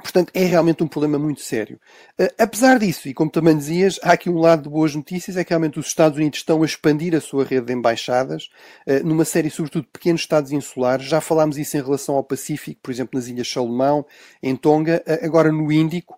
Portanto, 0.03 0.31
é 0.33 0.45
realmente 0.45 0.83
um 0.83 0.87
problema 0.87 1.19
muito 1.19 1.41
sério. 1.41 1.81
Uh, 2.19 2.29
apesar 2.39 2.79
disso, 2.79 3.09
e 3.09 3.15
como 3.15 3.31
também 3.31 3.57
dizias, 3.57 3.99
há 4.03 4.13
aqui 4.13 4.31
um 4.31 4.39
lado 4.39 4.63
de 4.63 4.69
boas 4.69 4.95
notícias, 4.95 5.37
é 5.37 5.43
que 5.43 5.51
realmente 5.51 5.79
os 5.79 5.87
Estados 5.87 6.17
Unidos 6.17 6.39
estão 6.39 6.63
a 6.63 6.67
expandir 6.67 7.15
a 7.17 7.21
sua 7.21 7.45
rede 7.45 7.67
de 7.67 7.73
embaixadas 7.73 8.49
uh, 8.87 9.05
numa 9.05 9.25
série, 9.25 9.51
sobretudo, 9.51 9.83
de 9.83 9.91
pequenos 9.93 10.21
Estados 10.21 10.53
insulares. 10.53 11.07
Já 11.07 11.21
falámos 11.21 11.59
isso 11.59 11.77
em 11.77 11.83
relação 11.83 12.15
ao 12.15 12.23
Pacífico, 12.23 12.81
por 12.83 12.93
exemplo, 12.93 13.19
nas 13.19 13.27
Ilhas 13.27 13.51
Salomão, 13.51 14.07
em 14.41 14.55
Tonga, 14.55 15.03
uh, 15.07 15.25
agora 15.25 15.51
no 15.51 15.71
Índico, 15.73 16.17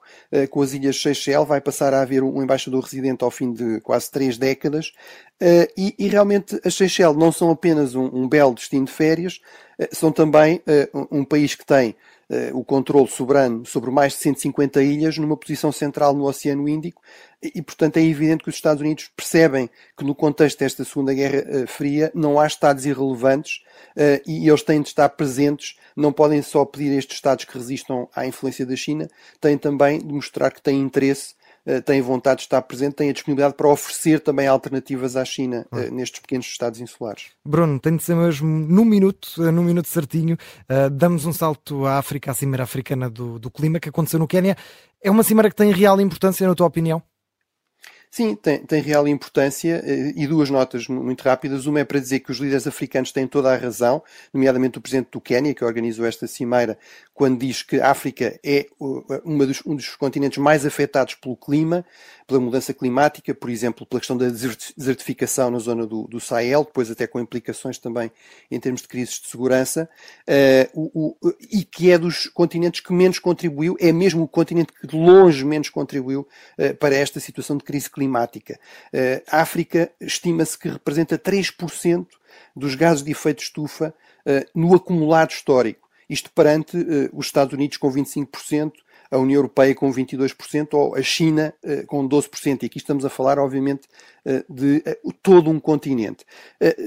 com 0.51 0.63
as 0.63 0.73
Ilhas 0.73 1.01
Seychelles, 1.01 1.47
vai 1.47 1.61
passar 1.61 1.95
a 1.95 2.03
haver 2.03 2.23
um 2.23 2.43
embaixador 2.43 2.83
residente 2.83 3.23
ao 3.23 3.31
fim 3.31 3.53
de 3.53 3.81
quase 3.81 4.11
três 4.11 4.37
décadas. 4.37 4.93
E, 5.77 5.95
e, 5.99 6.09
realmente 6.09 6.61
as 6.65 6.75
Seychelles 6.75 7.17
não 7.17 7.33
são 7.33 7.51
apenas 7.51 7.95
um, 7.95 8.07
um 8.13 8.29
belo 8.29 8.55
destino 8.55 8.87
de 8.87 8.93
férias, 8.93 9.41
são 9.93 10.13
também 10.13 10.63
um 11.11 11.25
país 11.25 11.55
que 11.55 11.65
tem 11.65 11.95
o 12.55 12.65
controle 12.65 13.09
soberano 13.09 13.67
sobre 13.67 13.91
mais 13.91 14.13
de 14.13 14.21
150 14.21 14.83
ilhas 14.83 15.19
numa 15.19 15.37
posição 15.37 15.73
central 15.73 16.15
no 16.15 16.25
Oceano 16.25 16.69
Índico. 16.69 17.03
E, 17.43 17.63
portanto, 17.63 17.97
é 17.97 18.03
evidente 18.03 18.45
que 18.45 18.51
os 18.51 18.55
Estados 18.55 18.83
Unidos 18.83 19.11
percebem 19.17 19.71
que 19.97 20.05
no 20.05 20.15
contexto 20.15 20.59
desta 20.59 20.85
Segunda 20.85 21.15
Guerra 21.15 21.43
uh, 21.63 21.67
Fria 21.67 22.13
não 22.15 22.39
há 22.39 22.47
Estados 22.47 22.85
irrelevantes 22.85 23.63
uh, 23.97 24.21
e 24.27 24.47
eles 24.47 24.63
têm 24.63 24.83
de 24.83 24.89
estar 24.89 25.09
presentes, 25.09 25.79
não 25.97 26.13
podem 26.13 26.43
só 26.43 26.67
pedir 26.67 26.93
a 26.93 26.99
estes 26.99 27.17
Estados 27.17 27.47
que 27.47 27.57
resistam 27.57 28.07
à 28.15 28.27
influência 28.27 28.67
da 28.67 28.77
China, 28.77 29.09
têm 29.41 29.57
também 29.57 29.99
de 29.99 30.13
mostrar 30.13 30.51
que 30.51 30.61
têm 30.61 30.81
interesse 30.81 31.35
eh, 31.35 31.40
têm 31.85 32.01
vontade 32.01 32.39
de 32.39 32.43
estar 32.45 32.63
presente, 32.63 32.95
têm 32.95 33.11
a 33.11 33.13
disponibilidade 33.13 33.55
para 33.55 33.69
oferecer 33.69 34.21
também 34.21 34.47
alternativas 34.47 35.17
à 35.17 35.25
China 35.25 35.67
hum. 35.73 35.95
nestes 35.95 36.21
pequenos 36.21 36.47
estados 36.47 36.81
insulares. 36.81 37.27
Bruno, 37.45 37.79
tem 37.79 37.97
de 37.97 38.03
ser 38.03 38.15
mesmo 38.15 38.49
num 38.49 38.85
minuto, 38.85 39.29
eh, 39.39 39.51
num 39.51 39.63
minuto 39.63 39.89
certinho, 39.89 40.37
uh, 40.71 40.91
damos 40.91 41.27
um 41.27 41.33
salto 41.33 41.87
à 41.87 41.99
África, 41.99 42.31
à 42.31 42.35
Cimeira 42.35 42.65
Africana 42.65 43.11
do, 43.11 43.39
do 43.39 43.51
Clima, 43.51 43.81
que 43.81 43.89
aconteceu 43.89 44.19
no 44.19 44.27
Quênia. 44.27 44.57
É 45.03 45.11
uma 45.11 45.23
cimeira 45.23 45.49
que 45.49 45.57
tem 45.57 45.73
real 45.73 46.01
importância, 46.01 46.47
na 46.47 46.55
tua 46.55 46.67
opinião? 46.67 47.03
Sim, 48.13 48.35
tem, 48.35 48.59
tem 48.59 48.83
real 48.83 49.07
importância 49.07 49.81
eh, 49.87 50.13
e 50.17 50.27
duas 50.27 50.51
notas 50.51 50.89
muito 50.89 51.23
rápidas. 51.23 51.67
Uma 51.67 51.79
é 51.79 51.85
para 51.85 52.01
dizer 52.01 52.19
que 52.19 52.33
os 52.33 52.39
líderes 52.39 52.67
africanos 52.67 53.13
têm 53.13 53.25
toda 53.25 53.53
a 53.53 53.57
razão, 53.57 54.03
nomeadamente 54.35 54.79
o 54.79 54.81
presidente 54.81 55.11
do 55.13 55.21
Quênia, 55.21 55.55
que 55.55 55.65
organizou 55.65 56.05
esta 56.05 56.27
cimeira, 56.27 56.77
quando 57.15 57.39
diz 57.39 57.63
que 57.63 57.81
a 57.81 57.91
África 57.91 58.37
é 58.43 58.67
dos, 59.25 59.63
um 59.65 59.77
dos 59.77 59.95
continentes 59.95 60.39
mais 60.39 60.67
afetados 60.67 61.15
pelo 61.15 61.37
clima, 61.37 61.85
pela 62.27 62.41
mudança 62.41 62.75
climática, 62.75 63.33
por 63.33 63.49
exemplo, 63.49 63.87
pela 63.87 64.01
questão 64.01 64.17
da 64.17 64.29
desertificação 64.29 65.51
na 65.51 65.59
zona 65.59 65.87
do, 65.87 66.09
do 66.09 66.19
Sahel, 66.19 66.65
depois 66.65 66.91
até 66.91 67.07
com 67.07 67.21
implicações 67.21 67.79
também 67.79 68.11
em 68.51 68.59
termos 68.59 68.83
de 68.83 68.89
crises 68.89 69.21
de 69.21 69.29
segurança, 69.29 69.89
uh, 70.27 70.91
o, 70.95 71.17
o, 71.21 71.35
e 71.51 71.63
que 71.63 71.93
é 71.93 71.99
dos 71.99 72.27
continentes 72.29 72.81
que 72.81 72.93
menos 72.93 73.19
contribuiu, 73.19 73.77
é 73.79 73.93
mesmo 73.93 74.25
o 74.25 74.29
continente 74.29 74.73
que 74.73 74.87
de 74.87 74.97
longe 74.97 75.45
menos 75.45 75.69
contribuiu 75.69 76.27
uh, 76.59 76.75
para 76.77 76.95
esta 76.95 77.21
situação 77.21 77.57
de 77.57 77.65
crise 77.65 77.89
climática 77.89 78.00
climática. 78.01 78.59
Eh, 78.91 79.23
a 79.31 79.43
África 79.43 79.93
estima-se 80.01 80.59
que 80.59 80.71
representa 80.71 81.19
3% 81.19 82.07
dos 82.57 82.75
gases 82.75 83.03
de 83.03 83.13
efeito 83.13 83.43
estufa 83.43 83.93
eh, 84.25 84.47
no 84.55 84.75
acumulado 84.75 85.31
histórico. 85.31 85.90
Isto 86.11 86.31
perante 86.33 86.77
eh, 86.77 87.09
os 87.13 87.27
Estados 87.27 87.55
Unidos 87.55 87.77
com 87.77 87.89
25%, 87.89 88.73
a 89.11 89.19
União 89.19 89.39
Europeia 89.39 89.75
com 89.75 89.93
22% 89.93 90.69
ou 90.73 90.95
a 90.95 91.03
China 91.03 91.53
uh, 91.65 91.85
com 91.87 92.09
12%. 92.09 92.63
E 92.63 92.67
aqui 92.67 92.79
estamos 92.79 93.05
a 93.05 93.11
falar, 93.11 93.39
obviamente, 93.39 93.89
uh, 94.25 94.53
de 94.53 94.85
uh, 94.87 95.13
todo 95.21 95.51
um 95.51 95.59
continente. 95.59 96.25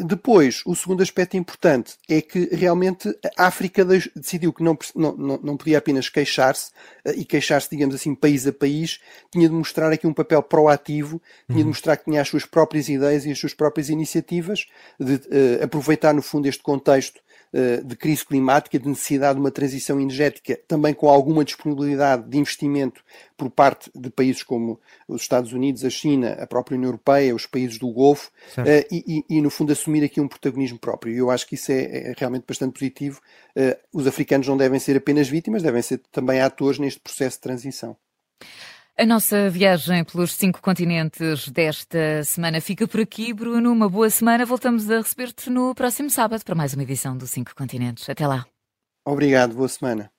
depois, 0.05 0.61
o 0.65 0.73
segundo 0.75 1.03
aspecto 1.03 1.35
importante 1.35 1.95
é 2.09 2.21
que 2.21 2.47
realmente 2.55 3.09
a 3.37 3.47
África 3.47 3.83
decidiu 3.83 4.53
que 4.53 4.63
não, 4.63 4.77
não, 4.95 5.15
não 5.17 5.57
podia 5.57 5.77
apenas 5.77 6.07
queixar-se 6.07 6.71
e 7.15 7.25
queixar-se, 7.25 7.69
digamos 7.69 7.93
assim, 7.93 8.15
país 8.15 8.47
a 8.47 8.53
país, 8.53 8.99
tinha 9.31 9.49
de 9.49 9.53
mostrar 9.53 9.91
aqui 9.91 10.07
um 10.07 10.13
papel 10.13 10.41
proativo, 10.41 11.21
tinha 11.47 11.57
de 11.57 11.63
uhum. 11.63 11.69
mostrar 11.69 11.97
que 11.97 12.05
tinha 12.05 12.21
as 12.21 12.29
suas 12.29 12.45
próprias 12.45 12.87
ideias 12.87 13.25
e 13.25 13.31
as 13.31 13.39
suas 13.39 13.53
próprias 13.53 13.89
iniciativas, 13.89 14.67
de 14.99 15.19
aproveitar, 15.61 16.13
no 16.13 16.21
fundo, 16.21 16.47
este 16.47 16.63
contexto 16.63 17.19
eh, 17.19 17.32
de 17.85 17.95
crise 17.95 18.25
climática, 18.25 18.79
de 18.79 18.87
necessidade 18.87 19.35
de 19.35 19.39
uma 19.39 19.51
transição 19.51 19.99
energética, 19.99 20.59
também 20.67 20.93
com 20.93 21.07
alguma 21.07 21.45
disponibilidade 21.45 22.27
de 22.27 22.37
investimento 22.37 23.03
por 23.37 23.49
parte 23.49 23.91
de 23.93 24.09
países 24.09 24.41
como 24.41 24.79
os 25.07 25.21
Estados 25.21 25.53
Unidos, 25.53 25.85
a 25.85 25.89
China, 25.89 26.33
a 26.39 26.47
própria 26.47 26.75
União 26.75 26.89
Europeia, 26.89 27.35
os 27.35 27.45
países 27.45 27.77
do 27.77 27.91
Golfo, 27.91 28.31
uh, 28.57 28.63
e, 28.91 29.23
e, 29.29 29.41
no 29.41 29.49
fundo 29.49 29.71
assumir 29.71 30.03
aqui 30.03 30.19
um 30.19 30.27
protagonismo 30.27 30.79
próprio. 30.79 31.13
E 31.13 31.17
eu 31.17 31.29
acho 31.29 31.47
que 31.47 31.55
isso 31.55 31.71
é, 31.71 32.11
é 32.11 32.13
realmente 32.17 32.45
bastante 32.47 32.73
positivo. 32.73 33.21
Uh, 33.55 33.77
os 33.91 34.07
africanos 34.07 34.47
não 34.47 34.57
devem 34.57 34.79
ser 34.79 34.97
apenas 34.97 35.27
vítimas, 35.27 35.61
devem 35.61 35.81
ser 35.81 36.01
também 36.11 36.41
atores 36.41 36.79
neste 36.79 36.99
processo 36.99 37.37
de 37.37 37.41
transição. 37.41 37.95
A 38.95 39.07
nossa 39.07 39.49
viagem 39.49 40.03
pelos 40.03 40.33
cinco 40.33 40.61
continentes 40.61 41.49
desta 41.49 42.23
semana 42.23 42.61
fica 42.61 42.87
por 42.87 42.99
aqui. 43.01 43.33
Bruno, 43.33 43.71
uma 43.71 43.89
boa 43.89 44.07
semana. 44.07 44.45
Voltamos 44.45 44.87
a 44.87 44.97
receber-te 44.97 45.49
no 45.49 45.73
próximo 45.73 46.11
sábado 46.11 46.43
para 46.45 46.53
mais 46.53 46.75
uma 46.75 46.83
edição 46.83 47.17
do 47.17 47.25
Cinco 47.25 47.55
Continentes. 47.55 48.07
Até 48.07 48.27
lá. 48.27 48.45
Obrigado, 49.03 49.55
boa 49.55 49.67
semana. 49.67 50.12